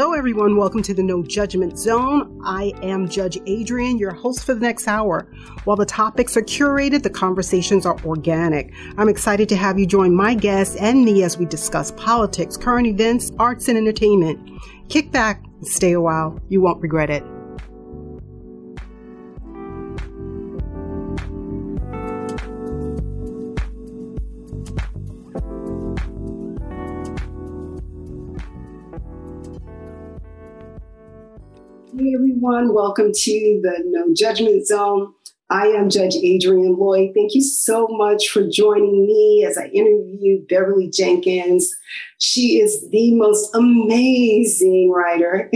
[0.00, 0.56] Hello, everyone.
[0.56, 2.40] Welcome to the No Judgment Zone.
[2.42, 5.30] I am Judge Adrian, your host for the next hour.
[5.64, 8.72] While the topics are curated, the conversations are organic.
[8.96, 12.86] I'm excited to have you join my guests and me as we discuss politics, current
[12.86, 14.40] events, arts, and entertainment.
[14.88, 16.40] Kick back, stay a while.
[16.48, 17.22] You won't regret it.
[32.40, 35.12] Everyone, welcome to the No Judgment Zone.
[35.50, 37.10] I am Judge Adrian Lloyd.
[37.14, 41.70] Thank you so much for joining me as I interview Beverly Jenkins.
[42.18, 45.50] She is the most amazing writer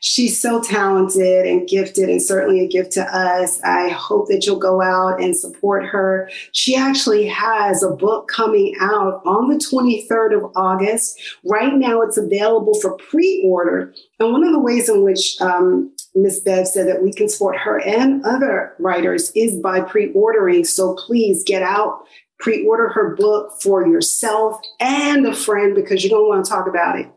[0.00, 3.60] She's so talented and gifted, and certainly a gift to us.
[3.62, 6.30] I hope that you'll go out and support her.
[6.52, 11.20] She actually has a book coming out on the 23rd of August.
[11.44, 13.92] Right now, it's available for pre order.
[14.20, 17.56] And one of the ways in which um, Miss Bev said that we can support
[17.56, 20.64] her and other writers is by pre ordering.
[20.64, 22.04] So please get out
[22.38, 26.68] pre order her book for yourself and a friend because you don't want to talk
[26.68, 27.10] about it.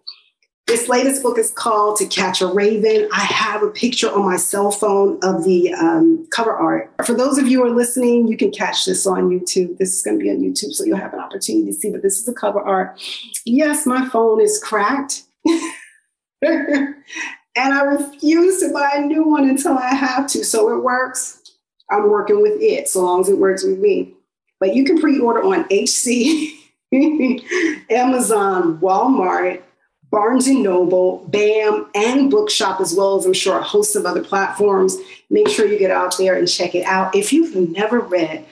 [0.71, 3.09] This latest book is called To Catch a Raven.
[3.11, 6.89] I have a picture on my cell phone of the um, cover art.
[7.05, 9.77] For those of you who are listening, you can catch this on YouTube.
[9.79, 12.01] This is going to be on YouTube, so you'll have an opportunity to see, but
[12.01, 12.97] this is the cover art.
[13.45, 15.23] Yes, my phone is cracked.
[16.41, 16.95] and
[17.57, 20.45] I refuse to buy a new one until I have to.
[20.45, 21.51] So it works.
[21.89, 24.13] I'm working with it so long as it works with me.
[24.61, 26.53] But you can pre order on HC,
[27.91, 29.63] Amazon, Walmart,
[30.11, 34.23] Barnes and Noble, BAM, and Bookshop, as well as I'm sure a host of other
[34.23, 34.97] platforms.
[35.29, 37.15] Make sure you get out there and check it out.
[37.15, 38.45] If you've never read,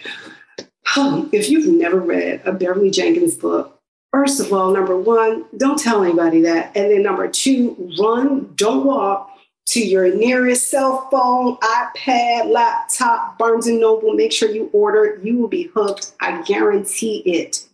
[0.95, 3.77] if you've never read a Beverly Jenkins book,
[4.11, 6.75] first of all, number one, don't tell anybody that.
[6.77, 9.29] And then number two, run, don't walk
[9.67, 14.13] to your nearest cell phone, iPad, laptop, Barnes and Noble.
[14.13, 15.19] Make sure you order.
[15.21, 16.13] You will be hooked.
[16.21, 17.65] I guarantee it.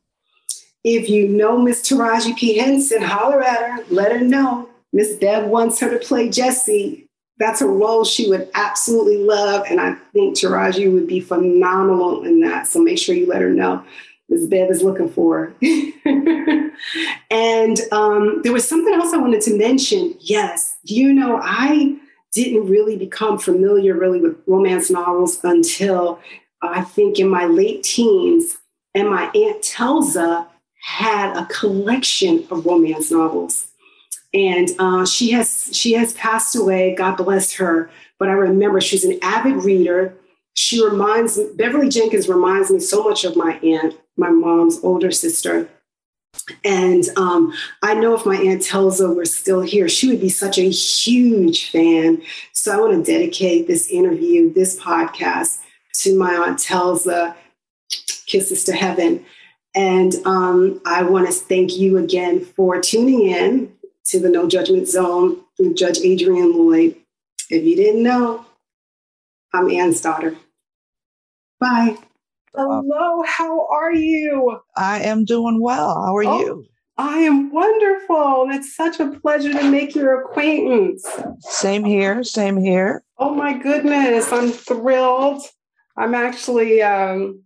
[0.85, 2.59] If you know Miss Taraji P.
[2.59, 4.69] Henson, holler at her, let her know.
[4.93, 7.07] Miss Bev wants her to play Jessi.
[7.39, 9.65] That's a role she would absolutely love.
[9.67, 12.67] And I think Taraji would be phenomenal in that.
[12.67, 13.83] So make sure you let her know.
[14.29, 15.55] Miss Bev is looking for her.
[17.31, 20.13] and um, there was something else I wanted to mention.
[20.19, 21.95] Yes, you know, I
[22.31, 26.19] didn't really become familiar really with romance novels until
[26.61, 28.57] I think in my late teens.
[28.93, 30.47] And my Aunt Telza
[30.85, 33.69] had a collection of romance novels.
[34.35, 36.93] And uh, she has she has passed away.
[36.93, 37.89] God bless her.
[38.19, 40.15] But I remember she's an avid reader.
[40.53, 45.09] She reminds me, Beverly Jenkins reminds me so much of my aunt, my mom's older
[45.09, 45.67] sister.
[46.63, 50.59] And um, I know if my Aunt Telza were still here, she would be such
[50.59, 52.21] a huge fan.
[52.53, 55.61] So I want to dedicate this interview, this podcast,
[55.95, 57.35] to my Aunt Telza.
[58.27, 59.25] Kisses to heaven.
[59.75, 63.73] And um, I want to thank you again for tuning in
[64.05, 66.95] to the No Judgment Zone with Judge Adrian Lloyd.
[67.49, 68.45] If you didn't know,
[69.53, 70.35] I'm Ann's daughter.
[71.59, 71.97] Bye.
[72.55, 74.59] Hello, how are you?
[74.77, 76.01] I am doing well.
[76.05, 76.65] How are oh, you?
[76.97, 78.47] I am wonderful.
[78.51, 81.05] It's such a pleasure to make your acquaintance.
[81.41, 82.23] Same here.
[82.23, 83.03] Same here.
[83.17, 84.31] Oh my goodness.
[84.31, 85.41] I'm thrilled.
[85.97, 87.41] I'm actually um,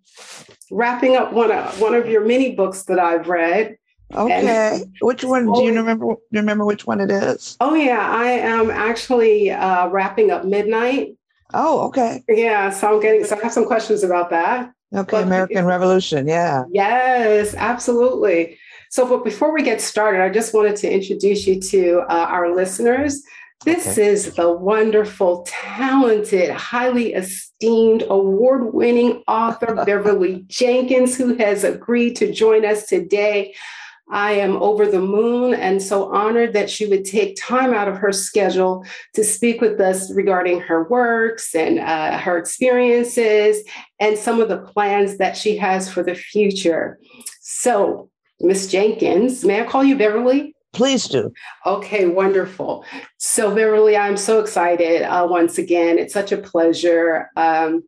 [0.71, 3.77] wrapping up one of one of your mini books that I've read.
[4.13, 4.83] Okay.
[5.01, 7.57] Which one do you remember do you remember which one it is?
[7.59, 11.15] Oh yeah, I am actually uh, wrapping up Midnight.
[11.53, 12.23] Oh, okay.
[12.27, 14.71] Yeah, so I'm getting so I have some questions about that.
[14.93, 16.63] Okay, but American Revolution, yeah.
[16.71, 18.57] Yes, absolutely.
[18.89, 22.55] So, but before we get started, I just wanted to introduce you to uh, our
[22.55, 23.21] listeners.
[23.65, 24.07] This okay.
[24.07, 32.31] is the wonderful, talented, highly esteemed, award winning author, Beverly Jenkins, who has agreed to
[32.31, 33.53] join us today.
[34.11, 37.97] I am over the moon and so honored that she would take time out of
[37.97, 43.61] her schedule to speak with us regarding her works and uh, her experiences
[43.99, 46.97] and some of the plans that she has for the future.
[47.41, 50.55] So, Miss Jenkins, may I call you Beverly?
[50.73, 51.33] Please do.
[51.65, 52.85] Okay, wonderful.
[53.17, 55.97] So, Beverly, I'm so excited uh, once again.
[55.97, 57.29] It's such a pleasure.
[57.35, 57.83] Um,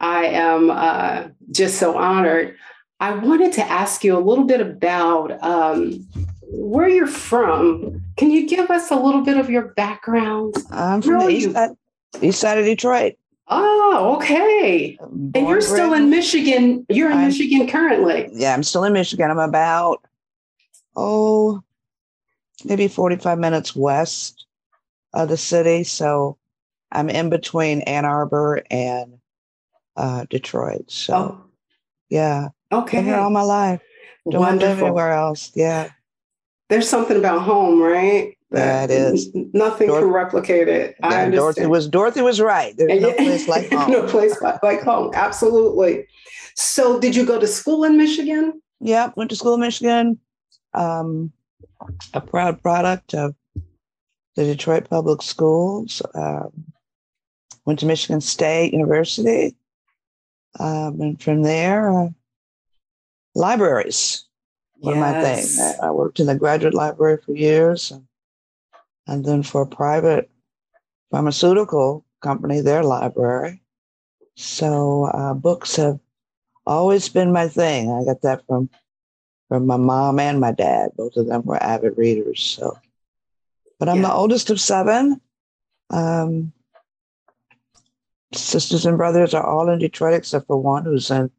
[0.00, 2.56] I am uh, just so honored.
[3.00, 6.06] I wanted to ask you a little bit about um,
[6.42, 8.02] where you're from.
[8.16, 10.54] Can you give us a little bit of your background?
[10.70, 11.70] I'm from the east side,
[12.22, 13.14] east side of Detroit.
[13.48, 14.96] Oh, okay.
[15.00, 16.86] Born and you're still in Michigan.
[16.88, 18.30] You're in I'm, Michigan currently.
[18.32, 19.30] Yeah, I'm still in Michigan.
[19.30, 20.02] I'm about,
[20.96, 21.62] oh,
[22.64, 24.46] maybe 45 minutes west
[25.12, 25.84] of the city.
[25.84, 26.38] So
[26.92, 29.18] I'm in between Ann Arbor and
[29.96, 30.90] uh, Detroit.
[30.90, 31.44] So Oh,
[32.08, 32.98] yeah, okay.
[32.98, 33.80] been here all my life.
[34.30, 35.52] Don't to live anywhere else.
[35.54, 35.90] Yeah.
[36.68, 38.36] There's something about home, right?
[38.50, 39.30] Yeah, it is.
[39.52, 40.96] Nothing Dor- can replicate it.
[41.02, 42.74] I Yeah, Dorothy was Dorothy was right.
[42.76, 43.90] There's no place like home.
[43.90, 45.10] no place like, like home.
[45.14, 46.06] Absolutely.
[46.54, 48.62] So, did you go to school in Michigan?
[48.80, 50.18] Yeah, went to school in Michigan.
[50.72, 51.32] Um,
[52.12, 53.34] a proud product of
[54.36, 56.02] the Detroit Public Schools.
[56.14, 56.72] Um,
[57.64, 59.56] went to Michigan State University.
[60.58, 62.08] Um, and from there, uh,
[63.34, 64.24] libraries
[64.80, 65.46] were my thing.
[65.82, 67.90] I, I worked in the graduate library for years.
[67.90, 68.06] And,
[69.06, 70.30] and then for a private
[71.10, 73.62] pharmaceutical company, their library.
[74.36, 75.98] So uh, books have
[76.66, 77.90] always been my thing.
[77.90, 78.70] I got that from
[79.54, 80.90] from my mom and my dad.
[80.96, 82.40] Both of them were avid readers.
[82.40, 82.76] So,
[83.78, 84.08] but I'm Yeah.
[84.08, 85.20] the oldest of seven.
[85.90, 86.52] Um,
[88.32, 91.30] sisters and brothers are all in Detroit except for one who's in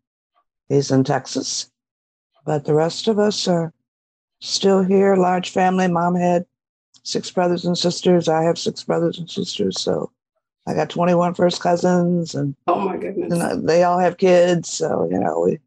[0.69, 1.69] he's in Texas.
[2.45, 3.73] But the rest of us are
[4.39, 5.15] still here.
[5.17, 5.87] Large family.
[5.89, 6.45] Mom had
[7.03, 8.29] six brothers and sisters.
[8.29, 9.81] I have six brothers and sisters.
[9.81, 10.11] So
[10.65, 13.33] I got 21 first cousins and Oh my goodness.
[13.33, 15.59] and uh, they all have kids, so you know we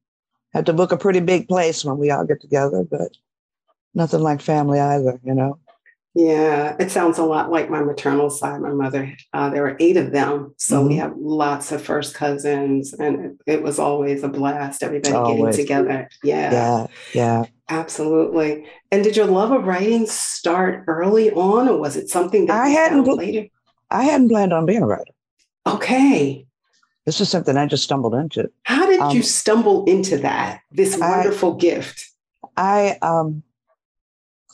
[0.55, 2.85] have to book a pretty big place when we all get together.
[2.85, 3.17] But
[3.95, 5.59] nothing like family either, you know.
[6.15, 8.61] Yeah, it sounds a lot like my maternal side.
[8.61, 10.55] My mother, uh, there were eight of them.
[10.57, 10.99] So we Mhm.
[10.99, 14.83] have lots of first cousins, and it, it was always a blast.
[14.83, 15.55] Everybody Always.
[15.57, 16.09] getting together.
[16.25, 17.45] Yeah, Yeah, yeah.
[17.69, 18.65] absolutely.
[18.91, 22.69] And did your love of writing start early on, or was it something that I
[22.71, 23.47] hadn't later?
[23.91, 25.13] I hadn't planned on being a writer.
[25.69, 26.48] Okay.
[27.09, 28.51] This is something I just stumbled into.
[28.65, 30.61] How did Um, you stumble into that?
[30.71, 32.11] This I- wonderful gift.
[32.55, 33.43] I um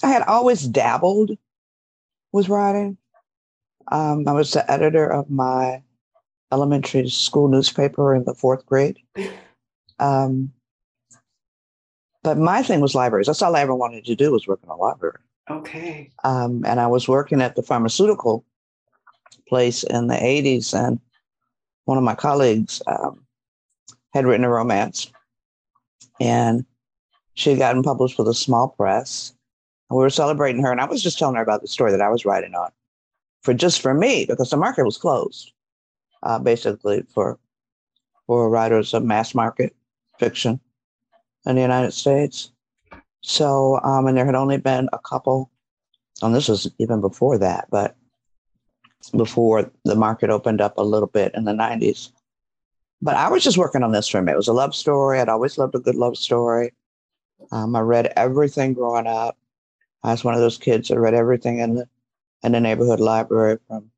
[0.05, 1.33] I had always dabbled
[2.31, 2.97] with writing.
[3.91, 5.83] Um, I was the editor of my
[6.53, 8.99] elementary school newspaper in the fourth grade.
[9.99, 10.53] Um,
[12.23, 13.27] but my thing was libraries.
[13.27, 15.19] That's all I ever wanted to do was work in a library.
[15.51, 16.13] Okay.
[16.23, 18.45] Um, and I was working at the pharmaceutical
[19.49, 21.01] place in the 80s, and
[21.85, 23.25] one of my colleagues um,
[24.13, 25.11] had written a romance,
[26.21, 26.65] and
[27.35, 29.35] she had gotten published with a small press.
[29.91, 32.01] And we were celebrating her, and I was just telling her about the story that
[32.01, 32.71] I was writing on
[33.43, 35.53] for just for me because the market was closed,
[36.23, 37.39] uh, basically for
[38.27, 39.77] for writers of mass market
[40.19, 40.59] fiction
[41.45, 42.51] in the United States.
[43.21, 45.51] So, um, and there had only been a couple,
[46.23, 47.97] and this was even before that, but
[49.11, 52.11] before the market opened up a little bit in the 90s.
[53.03, 54.33] But I was just working on this for me.
[54.33, 55.21] It was a love story.
[55.21, 56.73] I'd always loved a good love story.
[57.53, 59.37] Um, I read everything growing up.
[60.03, 61.89] I was one of those kids that read everything in the
[62.43, 63.91] in the neighborhood library, from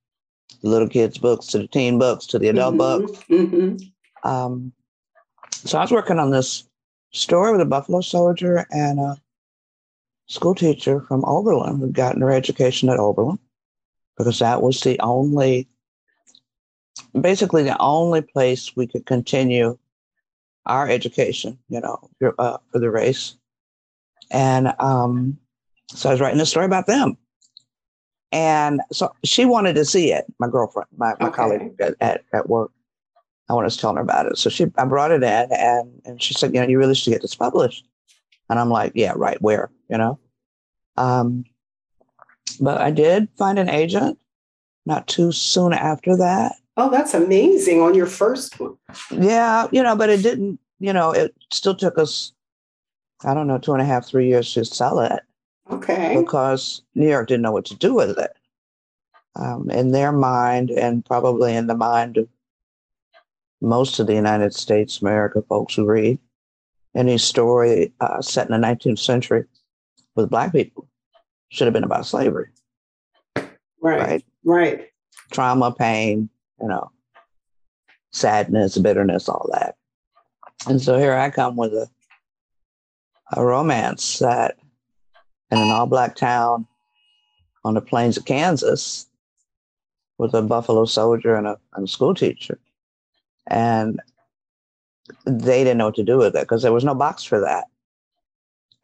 [0.63, 3.21] the little kids' books to the teen books to the adult books.
[3.29, 3.77] hmm
[4.23, 4.73] Um,
[5.51, 6.69] so I was working on this
[7.13, 9.17] story with a Buffalo soldier and a
[10.27, 13.39] school teacher from Oberlin who'd gotten her education at Oberlin
[14.17, 15.69] because that was the only,
[17.21, 19.79] basically the only place we could continue
[20.67, 23.37] our education, you know, uh, for the race.
[24.31, 25.39] And um,
[25.89, 27.17] so I was writing a story about them.
[28.33, 31.37] And so she wanted to see it, my girlfriend, my, my Okay.
[31.37, 32.73] colleague at, at, at work.
[33.49, 34.39] I was telling her about it.
[34.39, 37.13] So she, I brought it in and, and she said, you know, you really should
[37.13, 37.87] get this published.
[38.51, 39.41] And I'm like, yeah, right.
[39.41, 40.19] Where, you know?
[40.97, 41.45] Um,
[42.57, 44.19] but I did find an agent
[44.85, 46.55] not too soon after that.
[46.77, 48.77] Oh, that's amazing on your first one.
[49.11, 52.33] Yeah, you know, but it didn't, you know, it still took us,
[53.25, 55.23] I don't know, two and a half, three years to sell it
[55.71, 56.17] Okay.
[56.21, 58.33] because New York didn't know what to do with it.
[59.37, 62.29] Um, in their mind, and probably in the mind of
[63.61, 66.19] most of the United States, America folks who read
[66.95, 69.45] any story uh, set in the 19th century
[70.15, 70.89] with Black people
[71.57, 72.49] should have been about slavery,
[73.81, 73.99] Right.
[74.01, 74.25] right?
[74.45, 74.89] Right.
[75.33, 76.29] Trauma, pain,
[76.61, 76.91] you know,
[78.13, 79.77] sadness, bitterness, all that.
[80.67, 81.89] And so here I come with a,
[83.33, 84.59] a romance that
[85.51, 86.67] in an all black town
[87.65, 89.07] on the plains of Kansas
[90.19, 92.59] with a Buffalo soldier and a, and a school teacher.
[93.47, 94.01] And
[95.25, 97.65] they didn't know what to do with it because there was no box for that.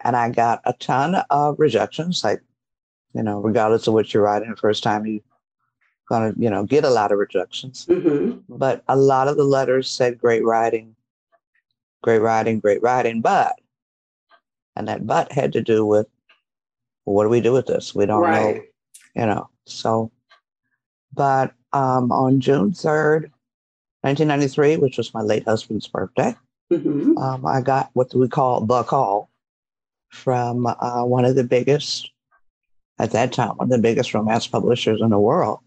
[0.05, 2.43] And I got a ton of rejections, like,
[3.15, 5.21] you know, regardless of what you're writing the first time, you're
[6.09, 7.87] going to, you know, get a lot of rejections.
[7.87, 10.95] hmm But a lot of the letters said great writing,
[12.03, 13.21] great writing, great writing.
[13.21, 13.59] But,
[14.77, 16.07] and that but had to do with
[17.05, 17.95] well, what do we do with this?
[17.95, 18.57] We don't Right.
[18.57, 18.63] know,
[19.23, 19.49] you know.
[19.67, 20.11] So,
[21.13, 23.31] but um, on June 3rd,
[24.03, 26.35] 1993, which was my late husband's birthday,
[26.71, 27.19] Mhm.
[27.19, 29.29] um, I got what we call the call
[30.11, 32.12] from uh, one of the biggest,
[32.99, 35.61] at that time, one of the biggest romance publishers in the world,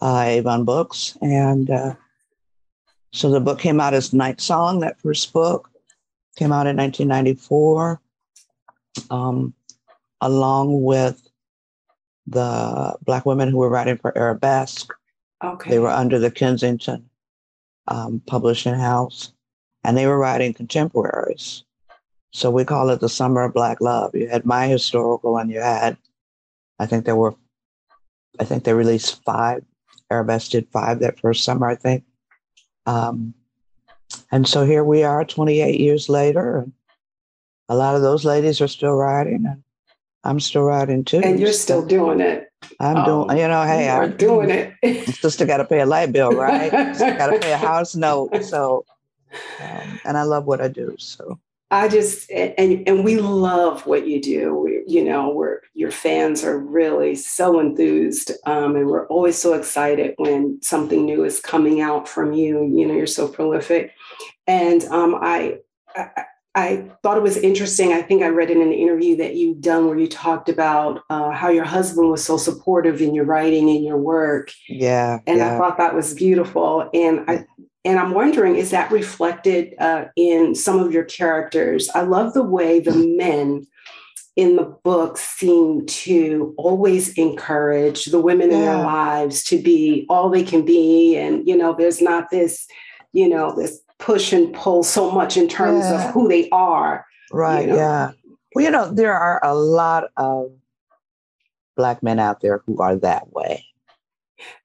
[0.00, 1.16] uh, Avon Books.
[1.22, 1.94] And uh,
[3.12, 5.70] so the book came out as Night Song, that first book
[6.36, 8.00] came out in 1994,
[9.10, 9.54] um,
[10.20, 11.28] along with
[12.26, 14.92] the Black women who were writing for Arabesque.
[15.42, 15.70] Okay.
[15.70, 17.08] They were under the Kensington
[17.88, 19.32] um, Publishing House,
[19.84, 21.64] and they were writing contemporaries.
[22.32, 24.14] So we call it the Summer of Black Love.
[24.14, 25.96] You had my historical, and you had,
[26.80, 27.34] I think there were,
[28.40, 29.62] I think they released five.
[30.10, 32.04] Arabesque did five that first summer, I think.
[32.86, 33.34] Um,
[34.32, 36.72] and so here we are, 28 years later, and
[37.68, 39.62] a lot of those ladies are still writing, and
[40.24, 41.20] I'm still writing too.
[41.22, 42.48] and you're still doing it.
[42.80, 44.74] I'm Oh, doing, you know, hey, you I'm doing it.
[45.20, 46.72] Sister got to pay a light bill, right?
[46.72, 48.42] got to pay a house note.
[48.44, 48.86] So,
[49.60, 50.96] um, and I love what I do.
[50.98, 51.38] So,
[51.70, 54.54] I just and and we love what you do.
[54.54, 59.54] We, you know, we're your fans are really so enthused, um, and we're always so
[59.54, 62.64] excited when something new is coming out from you.
[62.64, 63.92] You know, you're so prolific,
[64.48, 65.58] and um, I,
[65.94, 66.24] I
[66.56, 67.92] I thought it was interesting.
[67.92, 71.30] I think I read in an interview that you've done where you talked about uh,
[71.30, 75.56] how your husband was so supportive in your writing and your work, yeah, and I
[75.56, 76.90] thought that was beautiful.
[76.92, 77.46] And I
[77.84, 81.88] and I'm wondering, is that reflected uh, in some of your characters?
[81.94, 83.66] I love the way the men
[84.36, 90.30] in the book seem to always encourage the women in their lives to be all
[90.30, 92.66] they can be, and you know, there's not this,
[93.12, 96.06] you know, this push and pull so much in terms Yeah.
[96.08, 97.04] of who they are.
[97.32, 97.62] right.
[97.62, 97.76] you know.
[97.76, 98.10] Yeah.
[98.54, 100.50] Well, you know, there are a lot of
[101.76, 103.64] Black men out there who are that way.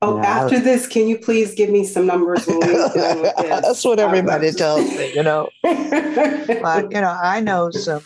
[0.01, 3.35] Oh, Yeah, after this, can you please give me some numbers when we're done with
[3.37, 3.61] this?
[3.61, 5.49] That's what everybody tells me, you know.
[5.63, 8.03] But, you know, I know some,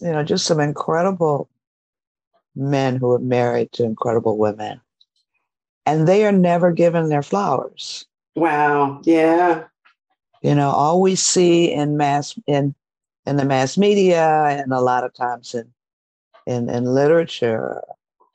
[0.00, 1.48] you know, just some incredible
[2.54, 4.80] men who are married to incredible women.
[5.84, 8.06] And they are never given their flowers.
[8.34, 9.64] wow, yeah.
[10.42, 12.74] you know all we see in mass in
[13.26, 15.72] in the mass media and a lot of times in
[16.46, 17.82] in in literature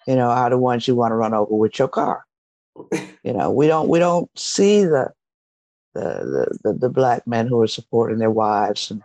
[0.08, 2.25] you know are the ones you want to run over with your car
[3.23, 5.11] you know we don't we don't see the
[5.93, 9.03] the the, the, black men who are supporting their wives and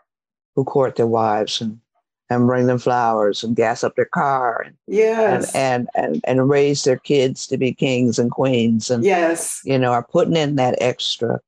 [0.55, 1.81] who court their wives and
[2.29, 5.55] and bring them flowers and gas up their car and Yes.
[5.55, 9.61] and, and and and raise their kids to be kings and queens and yes.
[9.65, 11.41] you know, are putting in that extra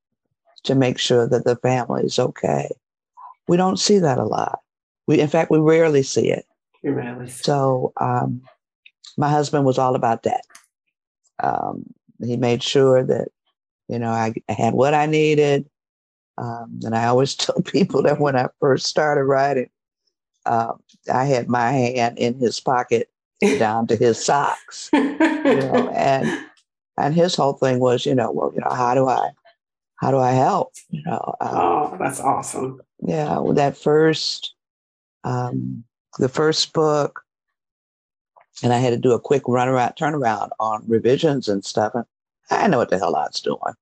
[0.64, 2.68] to make sure that the family is okay.
[3.46, 4.60] We don't see that a lot.
[5.06, 6.44] We, in fact, we rarely see it.
[6.82, 8.42] Really So, um,
[9.16, 10.42] my husband was all about that.
[11.42, 13.28] Um, he made sure that,
[13.88, 15.68] you know, I, I had what I needed.
[16.36, 19.70] Um, and I always tell people that when I first started writing,
[20.46, 20.80] um,
[21.12, 23.10] I had my hand in his pocket
[23.58, 24.90] down to his socks
[25.48, 26.44] you know, and
[26.96, 29.30] and his whole thing was, you know, well, you know, how do I,
[29.96, 30.72] how do I help?
[30.90, 32.80] You know, uh, oh, that's awesome.
[33.00, 34.54] yeah, with that first,
[35.22, 35.84] um,
[36.18, 37.22] the first book,
[38.62, 42.04] and I had to do a quick runaround, turnaround on revisions and stuff, and
[42.50, 43.74] I know what the hell I was doing.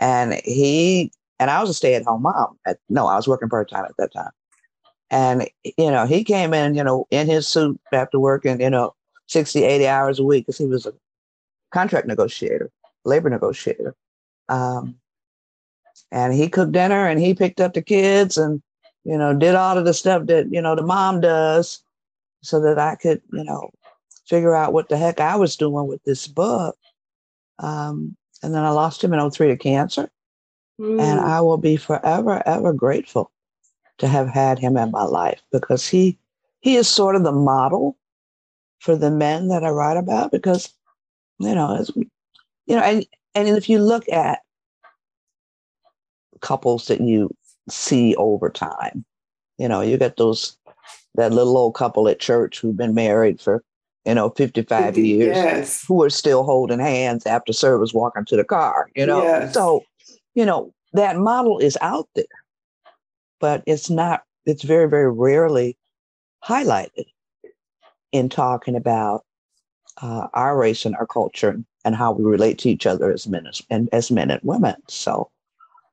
[0.00, 2.58] And he and I was a stay-at-home mom.
[2.66, 4.30] At, no, I was working part-time at that time.
[5.10, 8.94] And you know, he came in, you know, in his suit after working, you know,
[9.28, 10.92] 60, 80 hours a week because he was a
[11.72, 12.70] contract negotiator,
[13.04, 13.94] labor negotiator.
[14.48, 14.96] Um,
[16.12, 18.62] and he cooked dinner and he picked up the kids and,
[19.04, 21.82] you know, did all of the stuff that, you know, the mom does
[22.42, 23.70] so that I could, you know,
[24.26, 26.76] figure out what the heck I was doing with this book.
[27.58, 30.10] Um, and then I lost him in 03 to cancer.
[30.78, 31.24] And Mm.
[31.24, 33.30] I will be forever, ever grateful
[33.98, 36.18] to have had him in my life because he
[36.60, 37.96] he is sort of the model
[38.80, 40.72] for the men that I write about because
[41.38, 44.40] you know as you know and and if you look at
[46.40, 47.30] couples that you
[47.70, 49.04] see over time,
[49.56, 50.58] you know you get those
[51.14, 53.64] that little old couple at church who've been married for
[54.06, 55.84] you know 55 years Yes.
[55.86, 59.24] who are still holding hands after service walking to the car, you know.
[59.24, 59.52] Yes.
[59.52, 59.82] So,
[60.34, 62.24] you know, that model is out there,
[63.40, 65.76] but it's not, it's very, very rarely
[66.44, 67.06] highlighted
[68.12, 69.24] in talking about
[70.00, 73.48] uh, our race and our culture and, how we relate to each other as men
[73.70, 74.74] and as men and women.
[74.88, 75.30] So,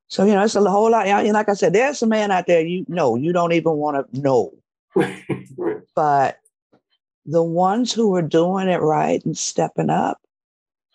[0.08, 1.06] so you know, it's a whole lot.
[1.06, 4.12] And like I said, there's a man out there you know you don't even want
[4.12, 4.52] to know,
[5.96, 6.40] but
[7.26, 10.20] the ones who are doing it right and stepping up,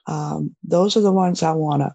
[0.06, 1.94] um, those are the ones I wanna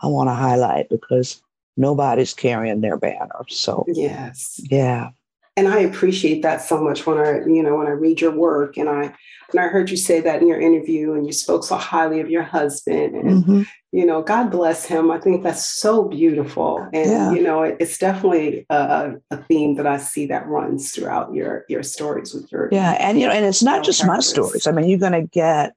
[0.00, 1.42] I wanna highlight because
[1.76, 3.44] nobody's carrying their banner.
[3.48, 5.10] So yes, yeah,
[5.56, 8.76] and I appreciate that so much when I, you know, when I read your work
[8.76, 9.14] and I
[9.50, 12.28] and I heard you say that in your interview and you spoke so highly of
[12.28, 13.62] your husband and mm-hmm.
[13.92, 15.12] you know, God bless him.
[15.12, 16.78] I think that's so beautiful.
[16.92, 17.32] And yeah.
[17.32, 21.64] you know, it, it's definitely a, a, theme that I see that runs throughout your
[21.68, 24.66] your stories with your Yeah, and you know, and it's not just my stories.
[24.66, 25.74] I mean, you're gonna get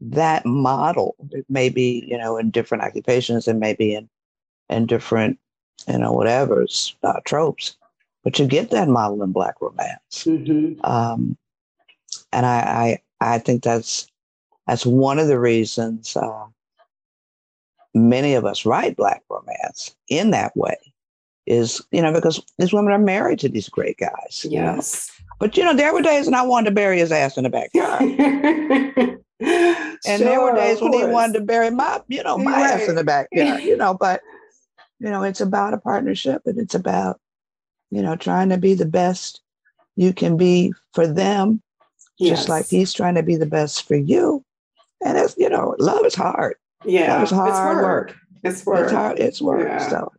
[0.00, 1.14] that model
[1.48, 4.08] maybe, you know, in different occupations and maybe in
[4.68, 5.38] in different,
[5.86, 7.76] you know, whatever's uh, tropes
[8.24, 10.24] but you get that model in black romance.
[10.24, 10.84] Mm-hmm.
[10.84, 11.36] Um,
[12.32, 14.06] and I, I, I think that's
[14.66, 16.46] that's one of the reasons uh,
[17.94, 20.76] many of us write black romance in that way.
[21.46, 24.46] Is you know because these women are married to these great guys.
[24.48, 25.10] Yes.
[25.10, 25.26] Know?
[25.40, 27.50] But you know there were days when I wanted to bury his ass in the
[27.50, 28.02] backyard.
[29.40, 32.80] and sure, there were days when he wanted to bury my, you know, my right.
[32.82, 34.20] ass in the backyard, you know, but
[35.00, 37.18] you know, it's about a partnership and it's about
[37.90, 39.40] you know, trying to be the best
[39.96, 41.62] you can be for them,
[42.18, 42.38] yes.
[42.38, 44.44] just like he's trying to be the best for you.
[45.04, 46.56] And it's, you know, love is hard.
[46.84, 47.14] Yeah.
[47.14, 48.16] Love is hard it's work.
[48.42, 48.84] It's work.
[48.84, 49.18] It's hard.
[49.18, 49.68] It's work.
[49.68, 49.88] Yeah.
[49.88, 50.12] So,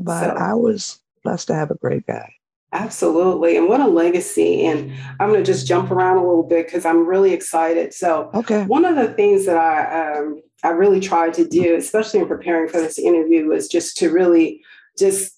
[0.00, 2.32] but so, I was blessed to have a great guy.
[2.72, 3.56] Absolutely.
[3.56, 4.64] And what a legacy.
[4.66, 7.92] And I'm going to just jump around a little bit because I'm really excited.
[7.92, 8.64] So, okay.
[8.64, 12.68] One of the things that I, um, I really tried to do, especially in preparing
[12.68, 14.62] for this interview, was just to really
[14.96, 15.36] just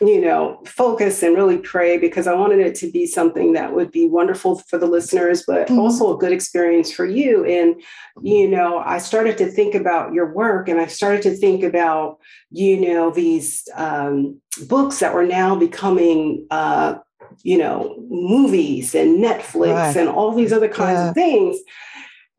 [0.00, 3.92] you know, focus and really pray because I wanted it to be something that would
[3.92, 5.78] be wonderful for the listeners, but mm-hmm.
[5.78, 7.44] also a good experience for you.
[7.44, 7.80] And,
[8.20, 12.18] you know, I started to think about your work and I started to think about,
[12.50, 16.96] you know, these um, books that were now becoming, uh,
[17.42, 19.96] you know, movies and Netflix right.
[19.96, 21.08] and all these other kinds yeah.
[21.10, 21.56] of things.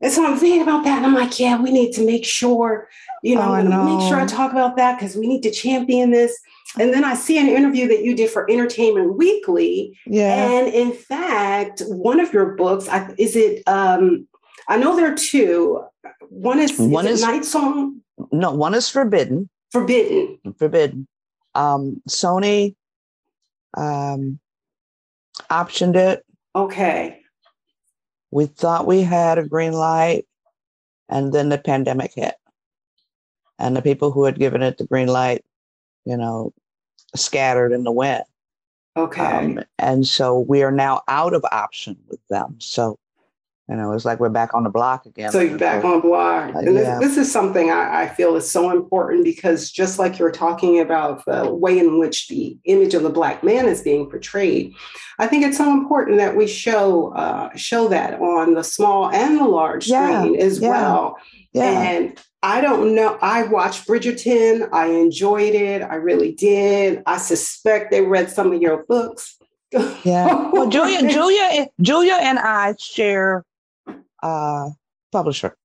[0.02, 0.98] And so I'm thinking about that.
[0.98, 2.88] And I'm like, yeah, we need to make sure,
[3.22, 5.42] you know, oh, I'm going to make sure I talk about that because we need
[5.44, 6.38] to champion this.
[6.78, 9.98] And then I see an interview that you did for Entertainment Weekly.
[10.04, 10.50] Yeah.
[10.50, 14.26] And in fact, one of your books, I, is it, um,
[14.68, 15.84] I know there are two.
[16.28, 18.00] One is, one is, is Night Song.
[18.32, 19.48] No, one is Forbidden.
[19.70, 20.38] Forbidden.
[20.58, 21.06] Forbidden.
[21.54, 22.74] Um, Sony
[23.74, 24.38] um,
[25.50, 26.24] optioned it.
[26.54, 27.20] Okay.
[28.30, 30.26] We thought we had a green light,
[31.08, 32.34] and then the pandemic hit.
[33.58, 35.44] And the people who had given it the green light
[36.06, 36.54] you know,
[37.14, 38.24] scattered in the wind.
[38.96, 39.20] Okay.
[39.20, 42.56] Um, and so we are now out of option with them.
[42.58, 42.98] So,
[43.68, 45.32] you know, it's like we're back on the block again.
[45.32, 46.54] So you're back on the block.
[46.54, 46.98] Uh, and this, yeah.
[47.00, 51.24] this, is something I, I, feel is so important because just like you're talking about
[51.26, 54.72] the way in which the image of the black man is being portrayed,
[55.18, 59.36] I think it's so important that we show uh, show that on the small and
[59.36, 60.20] the large yeah.
[60.20, 60.68] screen as yeah.
[60.70, 61.18] well.
[61.54, 63.18] And I don't know.
[63.20, 64.68] I watched Bridgerton.
[64.72, 65.82] I enjoyed it.
[65.82, 67.02] I really did.
[67.04, 69.36] I suspect they read some of your books.
[70.04, 70.48] yeah.
[70.52, 73.44] Well, Julia, Julia, Julia, and I share
[74.22, 74.70] uh,
[75.10, 75.56] publisher.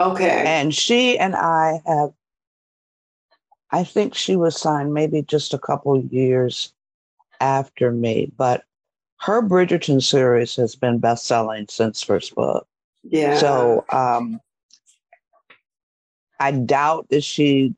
[0.00, 0.42] Okay.
[0.44, 2.10] And she and I have.
[3.70, 6.74] I think she was signed maybe just a couple years
[7.40, 8.64] after me, but
[9.20, 12.66] her Bridgerton series has been best selling since first book.
[13.04, 13.36] Yeah.
[13.36, 14.40] So um,
[16.40, 17.74] I doubt that she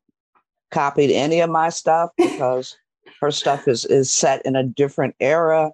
[0.70, 2.76] copied any of my stuff because
[3.20, 5.70] her stuff is is set in a different era.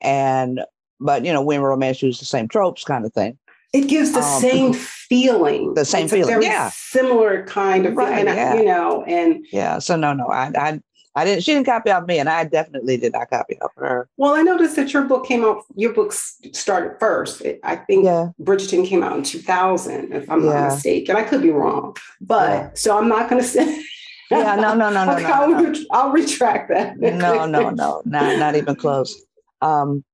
[0.00, 0.60] And
[1.00, 3.38] but you know, women romance use the same tropes kind of thing.
[3.72, 5.72] It gives the um, same feeling.
[5.74, 6.42] The same it's feeling.
[6.42, 6.70] yeah.
[6.74, 8.54] Similar kind of right, yeah.
[8.54, 9.78] you know, and yeah.
[9.78, 10.80] So no, no, I I
[11.14, 11.44] I didn't.
[11.44, 14.08] She didn't copy off me, and I definitely did not copy off her.
[14.16, 15.64] Well, I noticed that your book came out.
[15.76, 17.42] Your book started first.
[17.62, 18.28] I think yeah.
[18.40, 20.52] Bridgerton came out in 2000, if I'm yeah.
[20.52, 21.16] not mistaken.
[21.16, 22.70] I could be wrong, but yeah.
[22.74, 23.84] so I'm not going to say.
[24.30, 25.74] yeah, no, no, no, no, okay, no, I'll, no.
[25.90, 26.98] I'll retract that.
[26.98, 29.22] no, no, no, not not even close.
[29.60, 30.04] Um,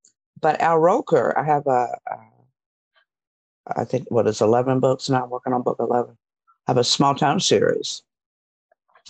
[0.41, 2.17] but Al Roker, I have a, a
[3.77, 5.25] I think what is 11 books now.
[5.25, 6.17] I'm working on book 11.
[6.67, 8.03] I have a small town series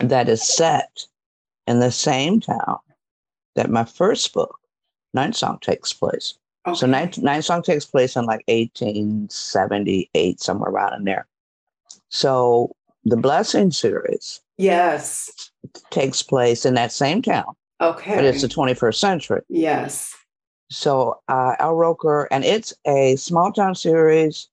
[0.00, 1.06] that is set
[1.68, 2.78] in the same town
[3.54, 4.58] that my first book,
[5.12, 6.38] Night Song, takes place.
[6.66, 6.76] Okay.
[6.76, 11.26] So Night, Night Song takes place in like 1878, somewhere around in there.
[12.08, 15.50] So the Blessing series, yes,
[15.90, 17.54] takes place in that same town.
[17.80, 19.42] Okay, but it's the 21st century.
[19.48, 20.14] Yes.
[20.70, 24.48] So uh, Al Roker, and it's a small town series,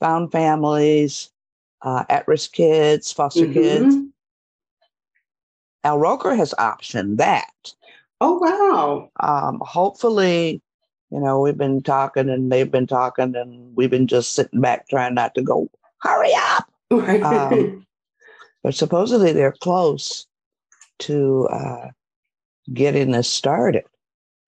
[0.00, 1.30] found families,
[1.82, 3.52] uh, at-risk kids, foster mm-hmm.
[3.52, 3.96] kids,
[5.84, 7.74] Al Roker has optioned that.
[8.20, 9.10] Oh wow!
[9.20, 10.62] Um, hopefully,
[11.10, 14.88] you know, we've been talking and they've been talking and we've been just sitting back
[14.88, 15.68] trying not to go,
[15.98, 16.70] hurry up.
[16.90, 17.86] Um,
[18.62, 20.26] but supposedly they're close
[21.00, 21.88] to uh,
[22.72, 23.84] getting this started.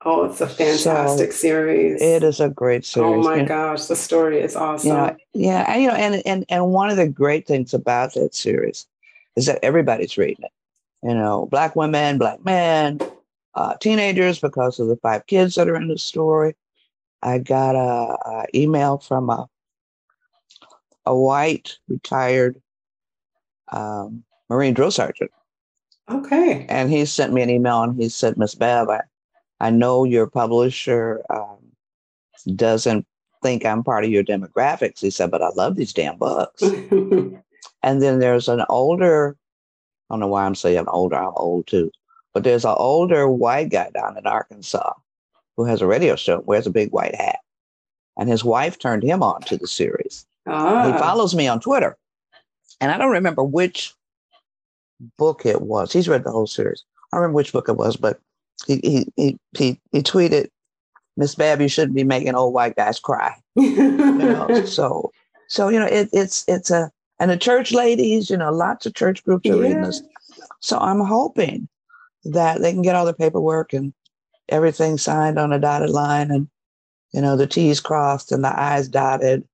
[0.05, 2.01] Oh, it's a fantastic so series.
[2.01, 3.27] It is a great series.
[3.27, 4.89] Oh my gosh, the story is awesome.
[4.89, 8.15] You know, yeah, and you know, and and and one of the great things about
[8.15, 8.87] that series
[9.35, 10.53] is that everybody's reading it.
[11.07, 13.01] You know, black women, black men,
[13.55, 16.57] uh, teenagers, because of the five kids that are in the story.
[17.23, 19.49] I got a, a email from a
[21.07, 22.61] a white retired
[23.73, 25.31] um, Marine drill sergeant.
[26.11, 26.67] Okay.
[26.69, 29.03] And he sent me an email and he said, Miss Bev, I,
[29.61, 31.59] I know your publisher um,
[32.55, 33.07] doesn't
[33.43, 35.01] think I'm part of your demographics.
[35.01, 36.63] He said, but I love these damn books.
[36.63, 37.43] and
[37.83, 39.37] then there's an older,
[40.09, 41.91] I don't know why I'm saying older, I'm old too,
[42.33, 44.93] but there's an older white guy down in Arkansas
[45.57, 47.39] who has a radio show, wears a big white hat.
[48.19, 50.27] And his wife turned him on to the series.
[50.47, 50.93] Ah.
[50.93, 51.97] He follows me on Twitter.
[52.81, 53.95] And I don't remember which
[55.19, 55.93] book it was.
[55.93, 56.85] He's read the whole series.
[57.13, 58.21] I don't remember which book it was, but
[58.67, 60.49] he he he he, he tweeted,
[61.17, 63.35] Miss Bev, you shouldn't be making old white guys cry.
[63.55, 65.13] you know, so
[65.49, 68.95] so you know it, it's it's a and the church ladies, you know, lots of
[68.95, 69.63] church groups are yeah.
[69.63, 70.03] reading this.
[70.61, 71.69] So I'm hoping
[72.25, 73.93] that they can get all the paperwork and
[74.49, 76.49] everything signed on a dotted line and
[77.13, 79.45] you know the T's crossed and the I's dotted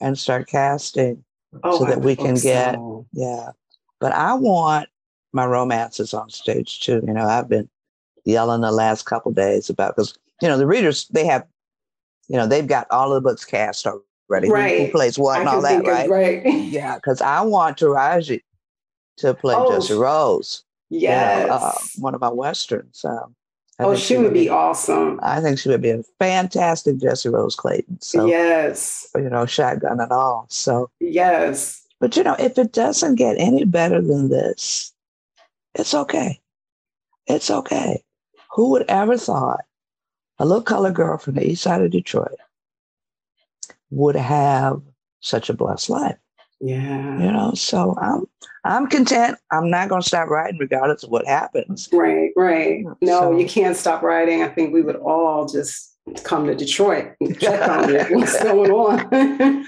[0.00, 1.22] and start casting
[1.62, 3.06] oh, so that we can get so.
[3.12, 3.50] yeah.
[4.00, 4.88] But I want
[5.32, 7.02] my romances on stage too.
[7.06, 7.68] You know, I've been
[8.24, 11.46] yelling the last couple days about because you know the readers they have
[12.28, 14.86] you know they've got all of the books cast already right.
[14.86, 16.08] who, plays what I and all that right?
[16.08, 16.46] right.
[16.46, 18.40] Yeah because i want taraji
[19.18, 23.34] to play oh, Jessi Rose yes you know, uh, one of my westerns um,
[23.78, 25.18] oh she, she would be, be, awesome.
[25.22, 29.08] I think she would be a fantastic Jessi Rose Clayton so yes.
[29.14, 30.90] you know shotgun and all so.
[31.00, 31.80] Yes.
[32.00, 34.92] But you know if it doesn't get any better than this
[35.74, 36.40] it's okay.
[37.26, 38.04] It's okay.
[38.52, 39.64] Who would ever thought
[40.38, 42.38] a little colored girl from the east side of Detroit
[43.92, 44.80] would have
[45.20, 46.16] such a blessed life?
[46.60, 47.20] Yeah.
[47.20, 48.24] You know, so I'm
[48.64, 49.36] I'm content.
[49.50, 51.88] I'm not gonna stop writing regardless of what happens.
[51.92, 52.84] Right, right.
[53.00, 54.42] No, so, you can't stop writing.
[54.42, 55.91] I think we would all just
[56.24, 59.08] come to Detroit and check on what's going on.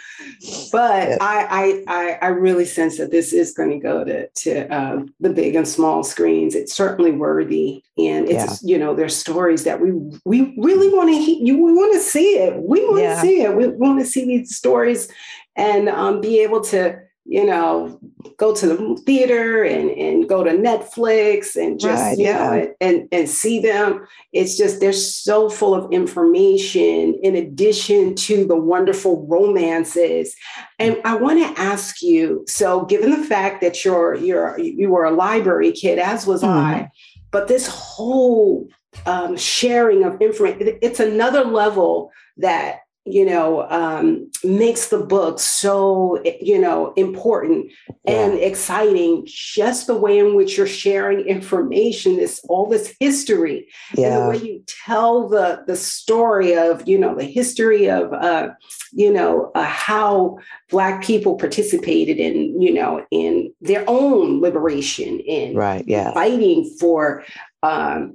[0.72, 5.04] but I, I, I really sense that this is going to go to to uh,
[5.20, 6.54] the big and small screens.
[6.54, 8.72] It's certainly worthy, and it's yeah.
[8.72, 9.92] you know there's stories that we
[10.24, 12.56] we really want to you we want to see it.
[12.56, 13.20] We want to yeah.
[13.20, 13.56] see it.
[13.56, 15.08] We want to see these stories
[15.56, 17.98] and um, be able to you know,
[18.36, 22.50] go to the theater and, and go to Netflix and just, right, you yeah.
[22.50, 24.06] know, and, and see them.
[24.32, 30.36] It's just, they're so full of information in addition to the wonderful romances.
[30.78, 35.04] And I want to ask you, so given the fact that you're, you're, you were
[35.04, 36.52] a library kid, as was mm-hmm.
[36.52, 36.90] I,
[37.30, 38.68] but this whole
[39.06, 46.22] um, sharing of information, it's another level that you know um, makes the book so
[46.40, 48.12] you know important yeah.
[48.12, 54.06] and exciting just the way in which you're sharing information this all this history yeah.
[54.06, 58.48] and the way you tell the the story of you know the history of uh,
[58.92, 60.38] you know uh, how
[60.70, 67.22] black people participated in you know in their own liberation in right yeah fighting for
[67.62, 68.14] um,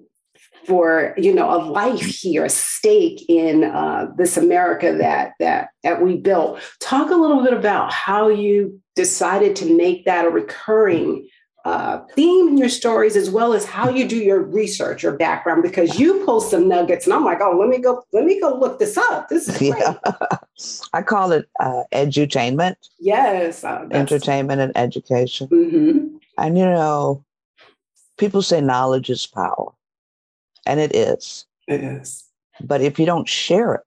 [0.66, 6.02] for you know a life here, a stake in uh, this America that that that
[6.02, 6.60] we built.
[6.80, 11.28] Talk a little bit about how you decided to make that a recurring
[11.66, 15.62] uh, theme in your stories, as well as how you do your research or background.
[15.62, 18.58] Because you pull some nuggets, and I'm like, oh, let me go, let me go
[18.58, 19.30] look this up.
[19.30, 19.74] This is great.
[19.78, 19.98] Yeah.
[20.94, 22.76] I call it uh, edutainment.
[23.00, 25.48] Yes, uh, entertainment and education.
[25.48, 26.18] Mm-hmm.
[26.38, 27.24] And you know,
[28.18, 29.72] people say knowledge is power.
[30.66, 31.46] And it is.
[31.68, 32.26] It is.
[32.62, 33.82] But if you don't share it,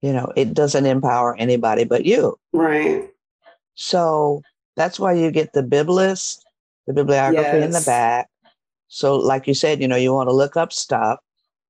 [0.00, 2.38] you know, it doesn't empower anybody but you.
[2.52, 3.10] Right.
[3.74, 4.42] So
[4.76, 6.42] that's why you get the biblist,
[6.86, 7.64] the bibliography yes.
[7.64, 8.28] in the back.
[8.88, 11.18] So, like you said, you know, you want to look up stuff.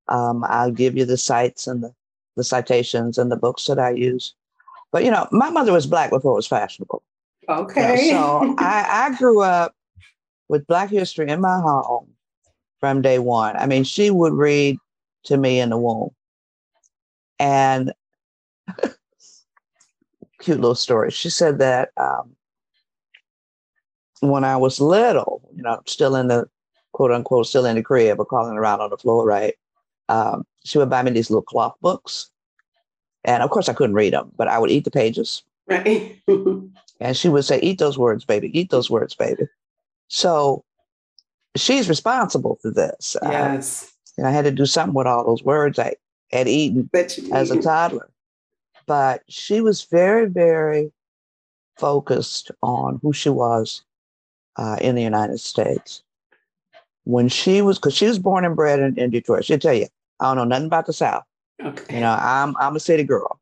[0.09, 1.93] Um, I'll give you the sites and the,
[2.37, 4.35] the citations and the books that I use.
[4.93, 7.03] But you know, my mother was black before it was fashionable.
[7.49, 8.07] Okay.
[8.07, 9.75] You know, so I, I grew up
[10.49, 12.09] with Black history in my home
[12.81, 13.57] from day one.
[13.57, 14.79] I mean, she would read
[15.25, 16.11] to me in the womb.
[17.39, 17.93] And
[20.39, 21.11] cute little story.
[21.11, 22.35] She said that um,
[24.21, 26.49] when I was little, you know, still in the
[26.93, 29.55] quote unquote, still in the crib or crawling around on the floor, right?
[30.09, 32.31] Um, she would buy me these little cloth books.
[33.25, 35.43] And of course, I couldn't read them, but I would eat the pages.
[35.67, 36.21] Right.
[37.01, 38.51] And she would say, Eat those words, baby.
[38.59, 39.45] Eat those words, baby.
[40.09, 40.65] So
[41.61, 43.17] she's responsible for this.
[43.23, 43.93] Yes.
[44.17, 45.95] and I had to do something with all those words I
[46.31, 46.91] had eaten
[47.33, 48.11] as a toddler.
[48.87, 50.93] But she was very, very
[51.77, 53.83] focused on who she was
[54.57, 56.03] uh, in the United States.
[57.05, 59.87] When she was, because she was born and bred in, in Detroit, she'll tell you,
[60.21, 61.25] I don't know nothing about the South.
[61.63, 61.95] Okay.
[61.95, 63.41] You know, I'm I'm a city girl.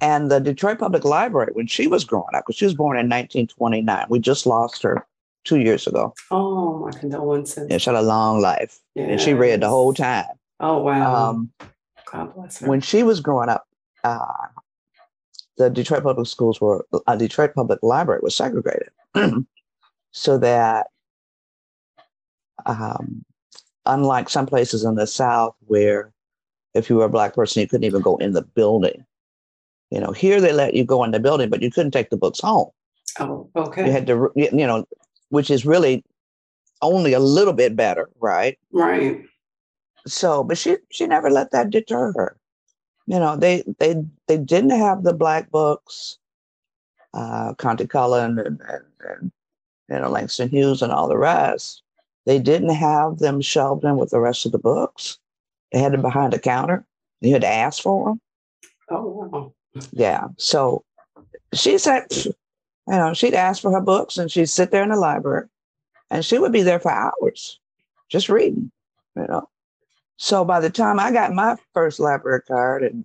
[0.00, 3.06] And the Detroit Public Library, when she was growing up, because she was born in
[3.06, 5.06] 1929, we just lost her
[5.44, 6.14] two years ago.
[6.30, 7.68] oh, my condolences.
[7.70, 10.26] Yeah, she had a long life, and she read the whole time.
[10.60, 11.30] Oh, wow.
[11.30, 11.50] Um,
[12.10, 12.68] God bless her.
[12.68, 13.66] when she was growing up,
[14.04, 14.46] uh,
[15.56, 18.90] the Detroit Public Schools were, uh, Detroit Public Library was segregated,
[20.12, 20.88] so that
[22.66, 23.24] um,
[23.86, 26.12] unlike some places in the South where
[26.74, 29.04] if you were a black person, you couldn't even go in the building.
[29.90, 32.16] You know, here they let you go in the building, but you couldn't take the
[32.16, 32.70] books home.
[33.18, 33.86] oh, okay.
[33.86, 34.86] You had to, you know,
[35.30, 36.04] which is really
[36.82, 38.58] only a little bit better, right?
[38.72, 39.22] Right.
[40.06, 42.36] so but she she never let that deter her
[43.06, 46.18] you know they they they didn't have the black books
[47.14, 49.32] uh Countee Cullen and, and, and
[49.90, 51.82] you know langston hughes and all the rest
[52.26, 55.18] they didn't have them shelved in with the rest of the books
[55.72, 56.84] they had them behind the counter
[57.20, 58.20] you had to ask for them
[58.90, 59.52] Oh, wow.
[59.92, 60.82] yeah so
[61.52, 62.04] she said
[62.88, 65.46] you know she'd ask for her books and she'd sit there in the library
[66.10, 67.58] and she would be there for hours
[68.08, 68.70] just reading
[69.16, 69.48] you know
[70.16, 73.04] so by the time i got my first library card and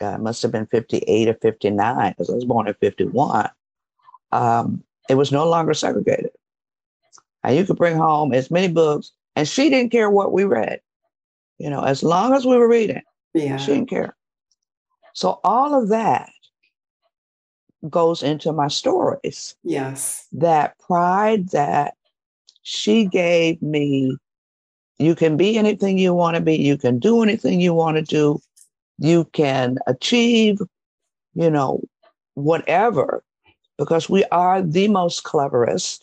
[0.00, 3.50] God, it must have been 58 or 59 because i was born in 51
[4.32, 6.30] um, it was no longer segregated
[7.44, 10.80] and you could bring home as many books and she didn't care what we read
[11.58, 13.02] you know as long as we were reading
[13.34, 13.56] Yeah.
[13.56, 14.14] she didn't care.
[15.14, 16.30] So all of that
[17.88, 19.54] goes into my stories.
[19.62, 20.26] yes.
[20.32, 21.94] That pride that
[22.62, 24.16] she gave me.
[24.98, 26.56] You can be anything you want to be.
[26.56, 28.40] You can do anything you want to do.
[28.98, 30.58] You can achieve,
[31.34, 31.80] you know,
[32.34, 33.22] whatever,
[33.78, 36.02] because we are the most cleverest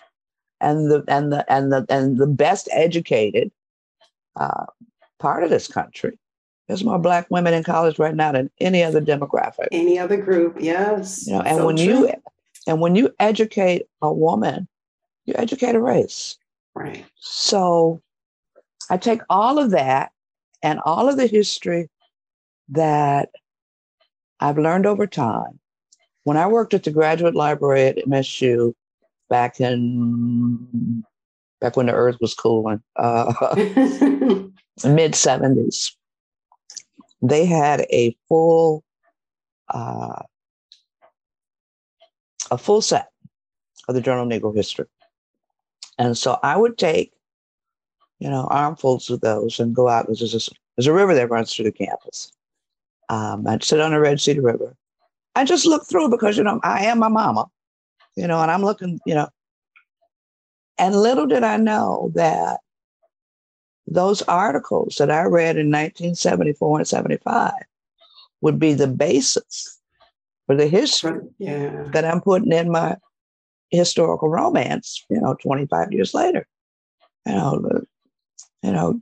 [0.61, 3.51] and the and the and the and the best educated
[4.37, 4.65] uh,
[5.19, 6.17] part of this country.
[6.67, 9.67] There's more black women in college right now than any other demographic.
[9.71, 10.57] Any other group.
[10.59, 11.27] Yes.
[11.27, 11.85] You know, and So when true.
[11.85, 12.13] you
[12.67, 14.67] and when you educate a woman,
[15.25, 16.37] you educate a race.
[16.73, 17.05] Right.
[17.19, 18.01] So
[18.89, 20.11] I take all of that
[20.63, 21.89] and all of the history
[22.69, 23.29] that
[24.39, 25.59] I've learned over time.
[26.23, 28.73] When I worked at the graduate library at MSU
[29.29, 31.03] back in
[31.61, 33.31] back when the earth was cooling, uh,
[34.83, 35.94] mid 70s,
[37.29, 38.83] they had a full
[39.73, 40.21] uh,
[42.51, 43.09] a full set
[43.87, 44.85] of the Journal of Negro History.
[45.97, 47.13] And so I would take,
[48.19, 50.07] you know, armfuls of those and go out.
[50.07, 52.31] There's, this, there's a river that runs through the campus.
[53.09, 54.75] Um, I'd sit on the Red Cedar River.
[55.35, 57.45] I just look through because, you know, I am my mama,
[58.15, 59.29] you know, and I'm looking, you know.
[60.77, 62.59] And little did I know that
[63.87, 67.51] those articles that I read in 1974 and 75
[68.41, 69.79] would be the basis
[70.45, 71.85] for the history yeah.
[71.93, 72.97] that I'm putting in my
[73.69, 76.47] historical romance, you know, 25 years later.
[77.25, 77.81] You know,
[78.61, 79.01] you know,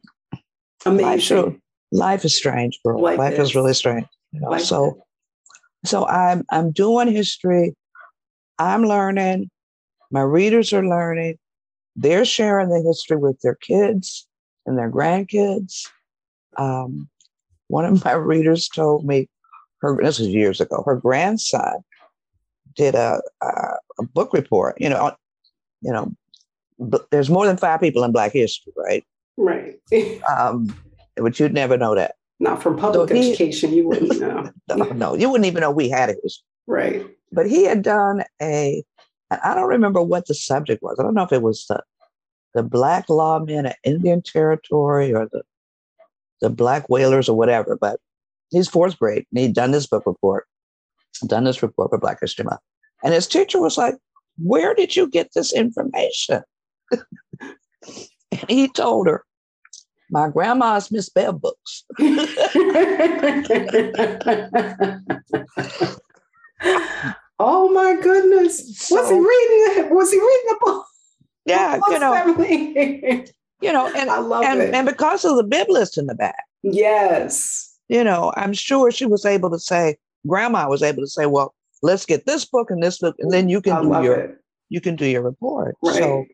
[0.86, 1.62] life, sure, Amazing.
[1.92, 2.98] life is strange, bro.
[2.98, 3.56] Life Life, is is.
[3.56, 4.08] really strange.
[4.32, 5.04] You know, Life so
[5.84, 7.76] so I'm I'm doing history.
[8.60, 9.50] I'm learning.
[10.12, 11.38] My readers are learning.
[11.96, 14.26] They're sharing the history with their kids
[14.66, 15.88] and their grandkids.
[16.58, 17.10] Um,
[17.68, 19.30] one of my readers told me,
[19.82, 20.84] her this was years ago.
[20.86, 21.84] Her grandson
[22.76, 23.48] did a a,
[24.00, 24.80] a book report.
[24.80, 25.16] You know,
[25.82, 26.12] you know,
[27.12, 29.04] there's more than five people in Black history, right?
[29.38, 29.80] Right.
[30.30, 30.74] Um,
[31.16, 32.16] but you'd never know that.
[32.40, 34.50] Not from public he- education, you wouldn't know.
[34.70, 36.18] No, no, you wouldn't even know we had it.
[36.66, 37.06] Right.
[37.32, 38.84] but he had done a,
[39.30, 41.84] I don't remember what the subject was i don't know if it was the
[42.54, 45.42] the black lawmen at indian territory or the
[46.42, 48.00] the black whalers or whatever but
[48.50, 50.46] he's fourth grade and he'd done this book report
[51.28, 52.60] done this report for black history month
[53.04, 53.96] and his teacher was like
[54.38, 56.42] where did you get this information
[56.92, 59.24] and he told her
[60.10, 61.86] my grandma's miss Bev books
[67.40, 68.90] oh my goodness.
[68.90, 69.92] Was he reading it?
[69.92, 70.86] Was he reading the book?
[71.46, 73.26] Yeah you know know.
[73.62, 74.74] you know and I love and, it.
[74.74, 77.78] and because of the bib list in the back Yes.
[77.90, 81.54] You know, I'm sure she was able to say, grandma was able to say, well,
[81.82, 84.38] let's get this book and this book, and then you can I do your it.
[84.70, 85.76] you can do your report.
[85.84, 85.96] Right.
[85.96, 86.26] So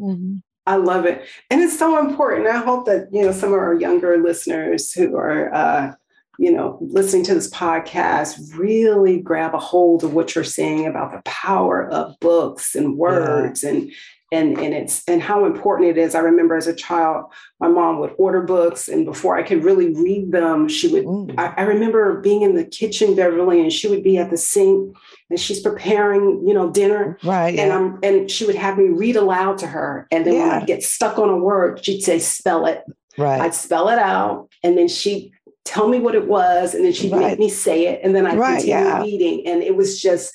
[0.00, 0.42] mhm.
[0.66, 1.26] I love it.
[1.50, 2.46] And it's so important.
[2.46, 5.92] I hope that, you know, some of our younger listeners who are, uh,
[6.38, 11.12] you know, listening to this podcast really grab a hold of what you're saying about
[11.12, 13.92] the power of books and words and
[14.34, 16.14] and and it's and how important it is.
[16.14, 17.26] I remember as a child,
[17.60, 21.34] my mom would order books, and before I could really read them, she would Mm.
[21.38, 24.94] I, I remember being in the kitchen, Beverly, and she would be at the sink
[25.30, 27.48] and she's preparing, you know, dinner right.
[27.60, 27.76] and Yeah.
[27.76, 30.06] I'm and she would have me read aloud to her.
[30.10, 30.60] And then when Yeah.
[30.62, 32.82] I get stuck on a word, she'd say, spell it.
[33.18, 33.40] right.
[33.40, 34.48] I'd spell it out.
[34.64, 35.30] And then she'd
[35.64, 36.74] tell me what it was.
[36.74, 37.28] And then she'd Right.
[37.30, 38.00] make me say it.
[38.02, 39.02] And then I'd Right, continue yeah.
[39.02, 39.46] reading.
[39.46, 40.32] And it was just,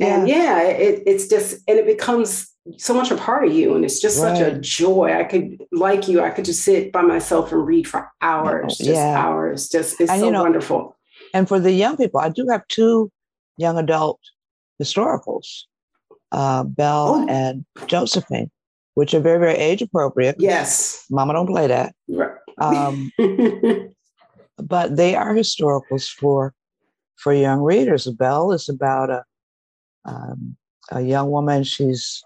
[0.00, 0.36] and Yeah.
[0.36, 3.74] yeah, it, it's just, and it becomes so much a part of you.
[3.74, 5.12] And it's just such a joy.
[5.18, 8.90] I could, like you, I could just sit by myself and read for hours, just
[8.90, 9.18] Yeah.
[9.22, 9.68] hours.
[9.68, 10.96] Just, it's And, so you know, wonderful.
[11.34, 13.10] And for the young people, I do have two
[13.58, 14.18] young adult
[14.82, 15.64] historicals,
[16.32, 17.26] uh, Belle Oh.
[17.28, 18.50] and Josephine,
[18.94, 20.36] which are very, very age appropriate.
[20.38, 21.04] Yes.
[21.10, 21.94] Mama don't play that.
[22.08, 22.30] Right.
[22.58, 23.10] Um,
[24.58, 26.54] but they are historicals for
[27.16, 28.06] for young readers.
[28.06, 29.24] Belle is about a
[30.04, 30.56] um,
[30.90, 31.64] a young woman.
[31.64, 32.22] She's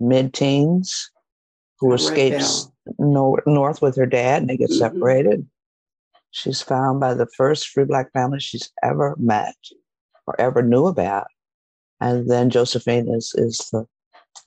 [0.00, 1.10] mid teens
[1.80, 4.78] who escapes nor- north with her dad, and they get Mhm.
[4.78, 5.48] separated.
[6.30, 9.56] She's found by the first free black family she's ever met
[10.26, 11.28] or ever knew about,
[12.00, 13.86] and then Josephine is is the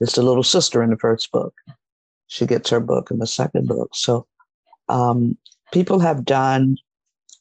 [0.00, 1.54] is the little sister in the first book.
[2.26, 3.90] She gets her book in the second book.
[3.94, 4.26] So
[4.88, 5.36] um,
[5.72, 6.76] people have done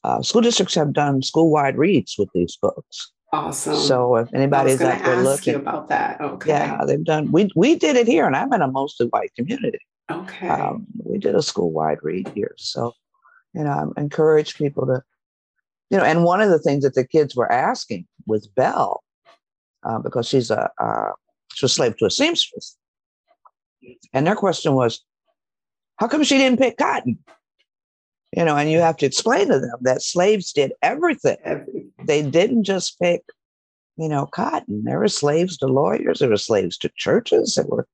[0.04, 3.12] uh, school districts have done school-wide reads with these books.
[3.32, 3.76] Awesome.
[3.76, 6.20] So if anybody's out there looking, you about that.
[6.22, 6.50] Okay.
[6.50, 7.32] yeah, they've done.
[7.32, 9.80] We we did it here, and I'm in a mostly white community.
[10.10, 10.48] Okay.
[10.48, 12.94] Um, we did a school-wide read here, so
[13.54, 15.02] you know, I encourage people to,
[15.90, 19.04] you know, and one of the things that the kids were asking was Belle,
[19.84, 21.12] uh, because she's a uh,
[21.54, 22.78] she was slave to a seamstress,
[24.14, 25.02] and their question was,
[25.98, 27.20] how come she didn't pick cotton?
[28.36, 31.36] You know, and you have to explain to them that slaves did everything
[32.06, 33.24] they didn't just pick,
[33.98, 34.84] you know, cotton.
[34.86, 36.20] There were slaves to lawyers.
[36.20, 37.56] There were slaves to churches.
[37.56, 37.88] There were,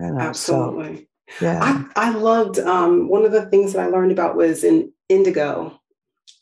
[0.00, 1.08] you know, Absolutely.
[1.38, 4.62] so yeah, I, I loved um, one of the things that I learned about was
[4.62, 5.80] in indigo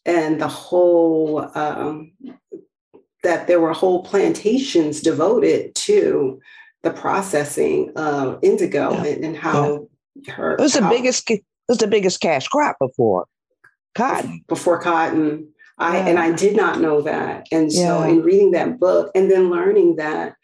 [0.04, 2.12] and the whole um,
[3.22, 6.40] that there were whole plantations devoted to
[6.82, 9.04] the processing of indigo Yeah.
[9.04, 9.88] and, and how
[10.28, 11.30] her it was the biggest.
[11.72, 13.24] Was the biggest cash crop before
[13.94, 14.44] cotton.
[14.48, 15.48] before cotton.
[15.78, 16.06] I Yeah.
[16.08, 17.46] and I did not know that.
[17.50, 18.06] And so Yeah.
[18.08, 20.34] in reading that book and then learning that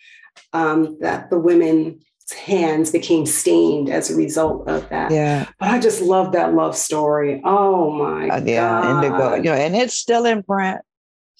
[0.55, 2.03] um, that the women's
[2.47, 5.11] hands became stained as a result of that.
[5.11, 7.43] Yeah, But I just love that love story.
[7.45, 9.05] Oh my uh, yeah, God.
[9.05, 9.35] indigo.
[9.35, 10.81] You know, and it's still in print.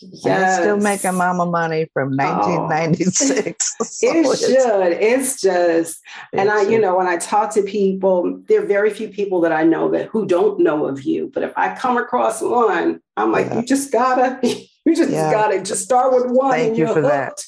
[0.03, 1.15] And It's still making Yes.
[1.15, 3.75] mama money from 1996.
[3.83, 4.93] So It it's- should.
[4.93, 5.99] It's just,
[6.33, 9.41] and I, it's, you know, when I talk to people, there are very few people
[9.43, 11.31] that I know that who don't know of you.
[11.33, 13.57] But if I come across one, I'm like, Yeah.
[13.61, 14.39] you just gotta,
[14.85, 15.31] you just Yeah.
[15.33, 16.53] gotta just start with one.
[16.53, 17.43] Thank you you're for that.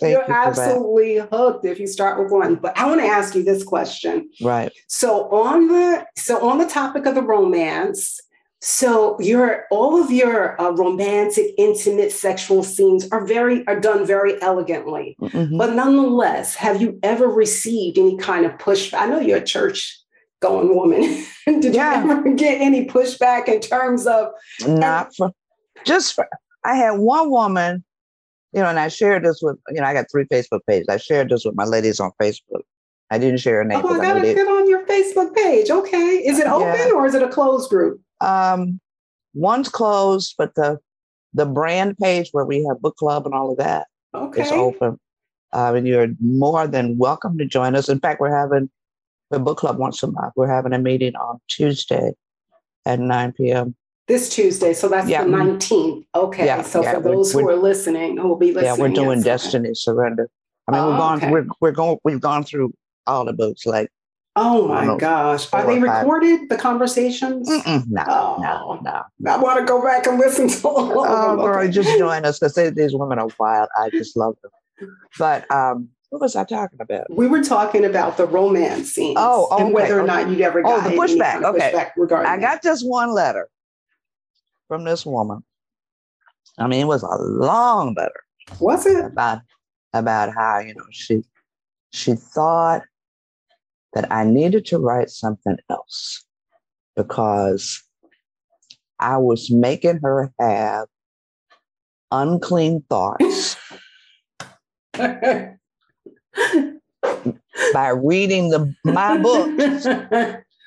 [0.00, 0.46] Thank You're you for that.
[0.48, 2.56] absolutely hooked if you start with one.
[2.56, 4.28] But I want to ask you this question.
[4.42, 4.70] Right.
[4.88, 8.20] So on the so on the topic of the romance,
[8.60, 14.40] so your all of your uh, romantic, intimate, sexual scenes are very are done very
[14.42, 15.16] elegantly.
[15.20, 15.58] Mhm.
[15.58, 18.92] But nonetheless, have you ever received any kind of push?
[18.94, 20.00] I know you're a church
[20.40, 21.24] going woman.
[21.60, 22.02] Did Yeah.
[22.04, 24.28] you ever get any pushback in terms of
[24.66, 25.30] not for
[25.84, 26.26] just for
[26.64, 27.84] I had one woman,
[28.52, 30.88] you know, and I shared this with you know, I got three Facebook pages.
[30.88, 32.62] I shared this with my ladies on Facebook.
[33.10, 33.82] I didn't share a name.
[33.84, 35.70] oh, I gotta get on your Facebook page?
[35.70, 36.90] Okay, is it open Yeah.
[36.94, 38.00] or is it a closed group?
[38.20, 38.80] Um
[39.34, 40.78] one's closed, but the
[41.34, 44.98] the brand page where we have book club and all of that Okay, is open.
[45.52, 47.88] Uh, and you're more than welcome to join us.
[47.88, 48.68] In fact, we're having
[49.30, 50.32] the book club once a month.
[50.36, 52.12] We're having a meeting on Tuesday
[52.84, 53.74] at 9 p.m.
[54.08, 55.24] this Tuesday, so that's Yeah.
[55.24, 56.06] the nineteenth.
[56.14, 58.64] Okay, Yeah, so yeah, for we're- those who we're- are listening, who will be listening,
[58.64, 59.20] yeah, we're doing.
[59.22, 60.30] Destiny Surrender.
[60.68, 61.30] I mean, we're Oh, gone, okay.
[61.30, 62.72] we're we're going, we've gone through
[63.06, 63.66] all the books.
[63.66, 63.88] Like,
[64.38, 66.48] Oh my know, gosh, are they recorded?
[66.50, 67.48] The conversations?
[67.48, 68.78] mm-mm, no, Oh.
[68.82, 69.32] no, no.
[69.32, 71.36] I want to go back and listen to all of Oh, them.
[71.44, 71.70] girl, Okay.
[71.70, 73.68] just join us because these women are wild.
[73.78, 74.94] I just love them.
[75.18, 77.06] But um, what was I talking about?
[77.10, 79.16] We were talking about the romance scenes.
[79.18, 80.06] Oh, and okay, whether or okay.
[80.06, 81.72] not you'd ever Oh, got the any pushback, kind of okay.
[81.72, 83.48] pushback regarding I got this one letter
[84.68, 85.42] from this woman.
[86.58, 88.22] I mean, it was a long letter
[88.60, 89.02] Was it?
[89.02, 89.40] about
[89.94, 91.22] about how you know she
[91.92, 92.82] she thought
[93.94, 96.24] that I needed to write something else
[96.94, 97.82] because
[98.98, 100.86] I was making her have
[102.10, 103.56] unclean thoughts
[107.72, 109.84] by reading the my books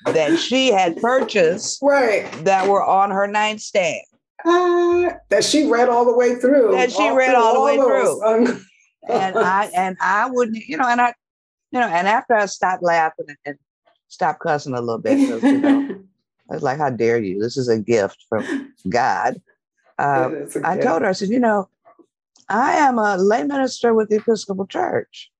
[0.06, 2.30] that she had purchased right.
[2.44, 4.02] that were on her nightstand.
[4.44, 6.72] Uh, that she read all the way through.
[6.72, 8.64] That she all read all the way through, un-
[9.08, 11.14] And I and I wouldn't, you know, and I,
[11.72, 13.56] you know, and after I stopped laughing and,
[14.08, 15.88] stopped cussing a little bit, you know,
[16.50, 17.40] I was like, "How dare you?
[17.40, 19.40] This is a gift from God."
[19.98, 20.86] Uh, a I gift.
[20.86, 21.68] told her, I said, "You know,
[22.48, 25.30] I am a lay minister with the Episcopal Church,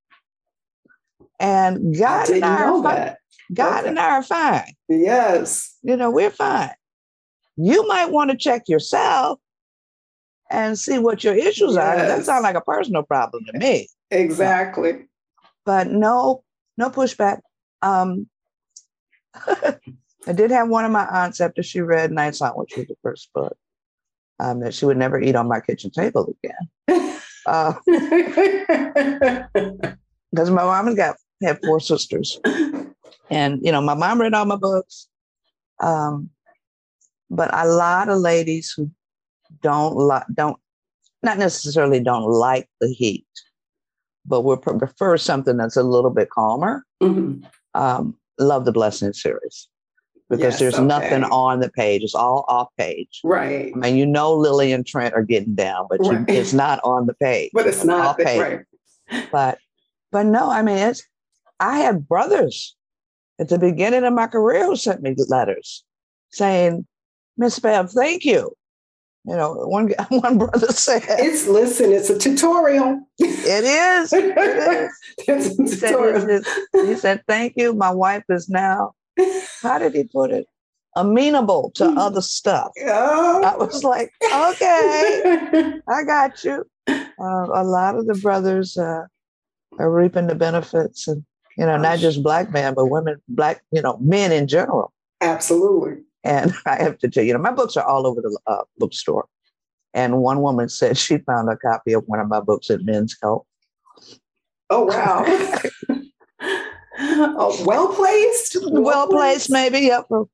[1.41, 2.95] and God and I are fine.
[2.95, 3.19] that.
[3.53, 3.89] God Okay.
[3.89, 4.73] and I are fine.
[4.89, 5.77] Yes.
[5.83, 6.71] You know, we're fine.
[7.57, 9.41] You might want to check yourself."
[10.53, 11.95] And see what your issues are.
[11.95, 12.27] That Yes.
[12.27, 13.87] sounds like a personal problem to me.
[14.11, 15.07] Exactly.
[15.65, 16.45] But no,
[16.77, 17.41] no pushback.
[17.83, 18.29] Um,
[19.47, 22.97] I did have one of my aunts after she read Night Song, which was the
[23.03, 23.57] first book,
[24.39, 27.17] um, that she would never eat on my kitchen table again.
[27.47, 27.73] Uh,
[30.31, 32.39] Because my mom got had four sisters,
[33.31, 35.09] and you know, my mom read all my books.
[35.81, 36.31] Um,
[37.31, 38.91] but a lot of ladies who
[39.63, 40.57] don't like, don't,
[41.23, 43.27] not necessarily don't like the heat,
[44.27, 46.85] but pre- prefer something that's a little bit calmer.
[47.03, 47.45] Mhm.
[47.75, 49.69] um, love the blessing series
[50.29, 52.03] because Yes, there's nothing on the page.
[52.03, 53.21] It's all off page.
[53.25, 53.73] Right.
[53.75, 56.29] I mean, you know, Lily and Trent are getting down, but you, Right.
[56.31, 57.51] it's not on the page.
[57.53, 58.41] But it's not off the, page.
[58.41, 59.27] right.
[59.33, 59.59] But,
[60.13, 61.03] but no, I mean, it's.
[61.59, 62.75] I had brothers
[63.39, 65.85] at the beginning of my career who sent me letters
[66.31, 66.87] saying,
[67.37, 68.53] "Miss Bev, thank you."
[69.27, 73.01] You know, one one brother said, It's listen, it's a tutorial.
[73.19, 74.13] "It is."
[75.29, 75.59] It is.
[75.59, 76.27] He said, tutorial.
[76.27, 78.93] "This is-" he said, "Thank you." My wife is now
[79.63, 80.47] how did he put it?
[80.97, 81.99] Amenable to Mm.
[81.99, 82.73] other stuff.
[82.79, 83.57] I Oh.
[83.59, 86.65] was like, okay, I got you.
[86.89, 89.03] Uh, a lot of the brothers uh,
[89.79, 91.23] are reaping the benefits, and
[91.59, 94.93] you know, not just black men, but women, black, you know, men in general.
[95.21, 95.99] Absolutely.
[96.25, 98.63] And I have to tell you, you know, my books are all over the uh,
[98.79, 99.27] bookstore.
[99.93, 103.17] And one woman said she found a copy of one of my books at Men's
[103.21, 103.45] Health.
[104.71, 105.25] Oh wow.
[106.99, 108.57] oh, well placed.
[108.71, 110.29] Well placed, maybe, yep, for,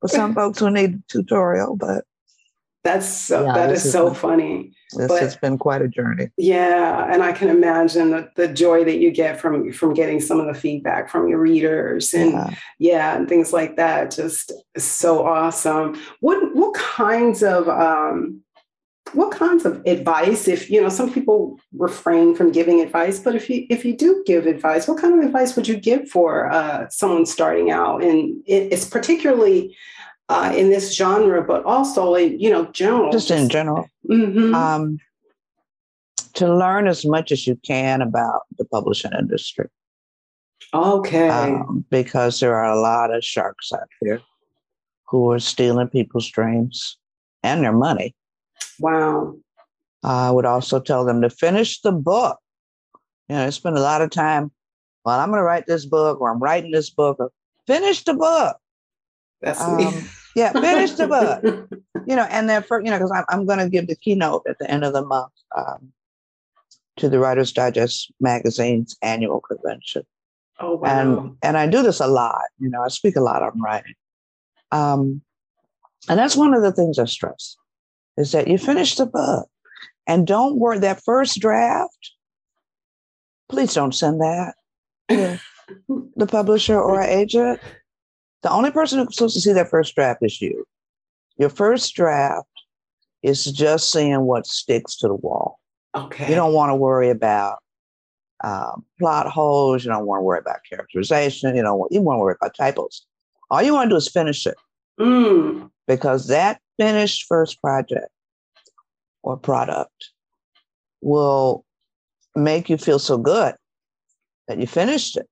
[0.00, 2.04] for some folks who need a tutorial, but
[2.84, 4.72] That's so Yeah, that is so a- funny.
[4.96, 6.30] this But- has been quite a journey.
[6.36, 10.40] Yeah, and I can imagine the, the joy that you get from from getting some
[10.40, 12.50] of the feedback from your readers and Yeah.
[12.78, 14.10] yeah, and things like that.
[14.10, 15.96] Just so awesome.
[16.20, 18.40] What what kinds of um
[19.14, 23.50] what kinds of advice if you know some people refrain from giving advice but if
[23.50, 26.86] you if you do give advice what kind of advice would you give for uh,
[26.88, 29.76] someone starting out and it, it's particularly
[30.28, 33.88] uh, in this genre but also in you know general Just in general.
[34.08, 34.54] Mhm.
[34.54, 34.98] um,
[36.34, 39.68] to learn as much as you can about the publishing industry
[40.72, 44.20] okay um, because there are a lot of sharks out there
[45.08, 46.96] who are stealing people's dreams
[47.42, 48.14] and their money.
[48.80, 49.34] wow
[50.04, 52.38] I would also tell them to finish the book.
[53.28, 54.50] You know, spend a lot of time,
[55.04, 57.30] well, I'm going to write this book or I'm writing this book or
[57.66, 58.56] finish the book.
[59.42, 61.68] That's Um, me yeah, finish the book.
[62.06, 64.44] you know, and then for you know, because I'm, I'm going to give the keynote
[64.48, 65.92] at the end of the month um,
[66.96, 70.04] to the Writers Digest magazine's annual convention,
[70.60, 72.42] oh wow and and I do this a lot.
[72.58, 73.94] You know, I speak a lot on writing,
[74.70, 75.22] um,
[76.08, 77.56] and that's one of the things I stress
[78.16, 79.48] is that you finish the book,
[80.06, 82.12] and don't worry that first draft.
[83.48, 84.54] Please don't send that
[85.10, 85.40] to
[86.16, 87.60] the publisher or agent.
[88.42, 90.66] The only person who's supposed to see that first draft is you.
[91.38, 92.48] Your first draft
[93.22, 95.58] is just seeing what sticks to the wall.
[95.94, 97.58] okay You don't want to worry about
[98.42, 99.84] um, plot holes.
[99.84, 101.54] You don't want to worry about characterization.
[101.54, 101.92] You don't.
[101.92, 103.06] You want to worry about typos.
[103.50, 104.56] All you want to do is finish it
[105.00, 108.08] Mm, because that finished first project
[109.22, 110.10] or product
[111.00, 111.64] will
[112.36, 113.54] make you feel so good
[114.48, 115.26] that you finished it.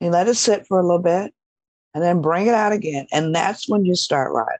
[0.00, 1.32] You let it sit for a little bit
[1.94, 3.06] and then bring it out again.
[3.12, 4.58] And that's when you start writing.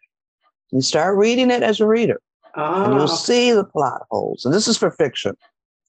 [0.71, 2.21] You start reading it as a reader
[2.55, 4.45] and ah, you'll see the plot holes.
[4.45, 5.37] And this is for fiction.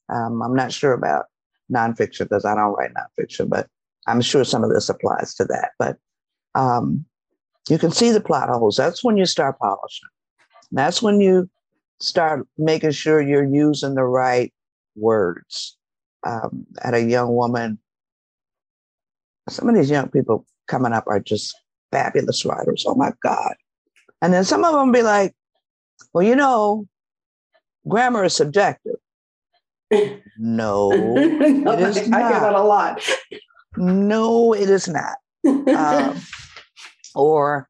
[0.08, 1.26] Um, I'm not sure about
[1.72, 3.68] nonfiction because I don't write nonfiction, but
[4.06, 5.70] I'm sure some of this applies to that.
[5.78, 5.96] But
[6.54, 7.04] um,
[7.68, 8.76] you can see the plot holes.
[8.76, 10.08] That's when you start polishing.
[10.72, 11.48] That's when you
[11.98, 14.52] start making sure you're using the right
[14.96, 15.76] words.
[16.22, 17.78] Um, at a young woman,
[19.48, 21.54] some of these young people coming up are just
[21.92, 22.84] fabulous writers.
[22.86, 23.54] Oh my God.
[24.22, 25.34] And then some of them be like,
[26.12, 26.86] well, you know,
[27.88, 28.96] grammar is subjective.
[30.42, 32.30] No, it is I not.
[32.30, 33.02] hear that a lot.
[33.76, 35.18] No, it is not.
[35.44, 36.18] Um,
[37.14, 37.68] or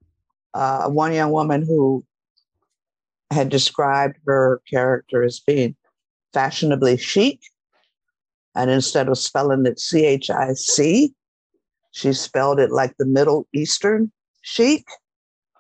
[0.55, 2.05] uh, one young woman who
[3.33, 5.75] had described her character as being
[6.33, 7.41] fashionably chic.
[8.55, 11.13] And instead of spelling it C H I C,
[11.91, 14.11] she spelled it like the Middle Eastern
[14.43, 14.87] sheik.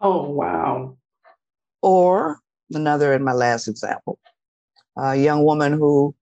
[0.00, 0.96] oh wow.
[1.82, 2.40] Or
[2.72, 4.18] another in my last example,
[4.96, 6.14] a young woman who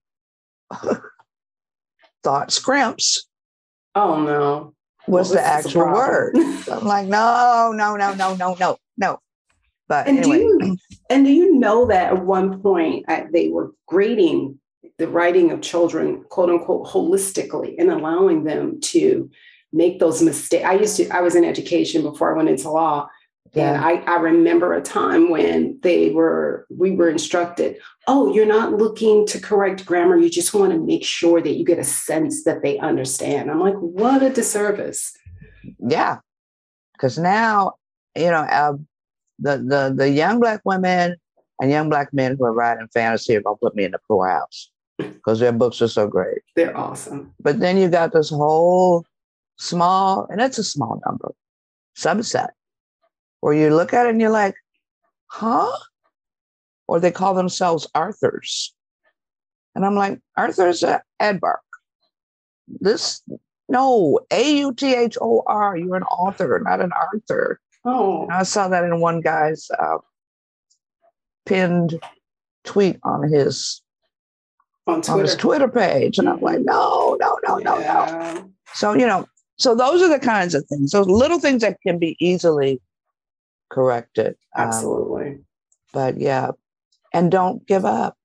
[2.23, 3.29] thought scrimps
[3.95, 4.73] Oh no.
[5.07, 6.35] was Well, the this is a actual word.
[6.71, 9.19] I'm like, no, no, no, no, no, no, no.
[9.87, 10.77] But And anyway, do you
[11.09, 14.59] and do you know that at one point I, they were grading
[14.97, 19.29] the writing of children, quote unquote, holistically, and allowing them to
[19.71, 20.65] make those mistakes.
[20.65, 21.09] I used to.
[21.09, 23.07] I was in education before I went into law,
[23.53, 27.77] and yeah, I, I remember a time when they were we were instructed.
[28.07, 30.17] Oh, you're not looking to correct grammar.
[30.17, 33.51] You just want to make sure that you get a sense that they understand.
[33.51, 35.13] I'm like, what a disservice.
[35.79, 36.17] yeah.
[36.93, 37.73] Because now,
[38.15, 38.73] you know, uh,
[39.39, 41.15] the the the young black women
[41.61, 44.69] and young black men who are writing fantasy are gonna put me in the poorhouse
[44.97, 46.39] because their books are so great.
[46.55, 47.33] They're awesome.
[47.39, 49.05] But then you got this whole
[49.59, 51.33] small, and it's a small number,
[51.95, 52.49] subset,
[53.41, 54.55] where you look at it and you're like,
[55.27, 55.71] huh?
[56.87, 58.73] Or they call themselves Arthurs.
[59.75, 61.57] And I'm like, Arthur's a aardvark.
[62.67, 63.21] This,
[63.67, 67.59] no, A U T H O R, you're an author, not an Arthur.
[67.85, 69.97] Oh, And I saw that in one guy's uh,
[71.45, 71.99] pinned
[72.63, 73.81] tweet on his
[74.87, 75.37] on on his Twitter.
[75.37, 76.17] Twitter page.
[76.17, 78.51] And I'm like, no, no, no, no, no.
[78.73, 79.27] So, you know,
[79.59, 82.81] so those are the kinds of things, those little things that can be easily
[83.69, 84.35] corrected.
[84.57, 85.39] Um, Absolutely.
[85.93, 86.51] but yeah,
[87.13, 88.15] and don't give up.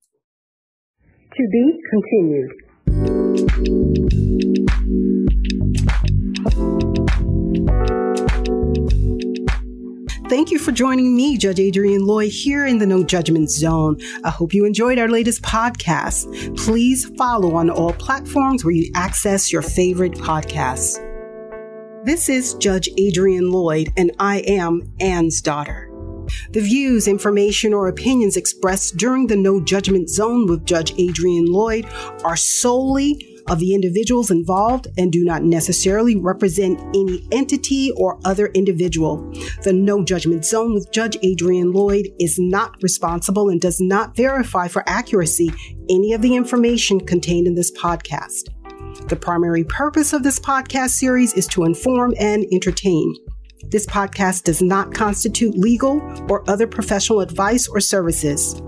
[1.36, 2.52] To be continued.
[10.28, 13.98] Thank you for joining me, Judge Adrian Lloyd, here in the No Judgment Zone.
[14.24, 16.56] I hope you enjoyed our latest podcast.
[16.56, 20.98] Please follow on all platforms where you access your favorite podcasts.
[22.04, 25.90] This is Judge Adrian Lloyd, and I am Anne's daughter.
[26.50, 31.86] The views, information, or opinions expressed during the No Judgment Zone with Judge Adrian Lloyd
[32.22, 38.48] are solely of the individuals involved and do not necessarily represent any entity or other
[38.48, 39.16] individual.
[39.62, 44.68] The No Judgment Zone with Judge Adrian Lloyd is not responsible and does not verify
[44.68, 45.50] for accuracy
[45.88, 48.50] any of the information contained in this podcast.
[49.08, 53.14] The primary purpose of this podcast series is to inform and entertain.
[53.70, 58.60] This podcast does not constitute legal or other professional advice or services.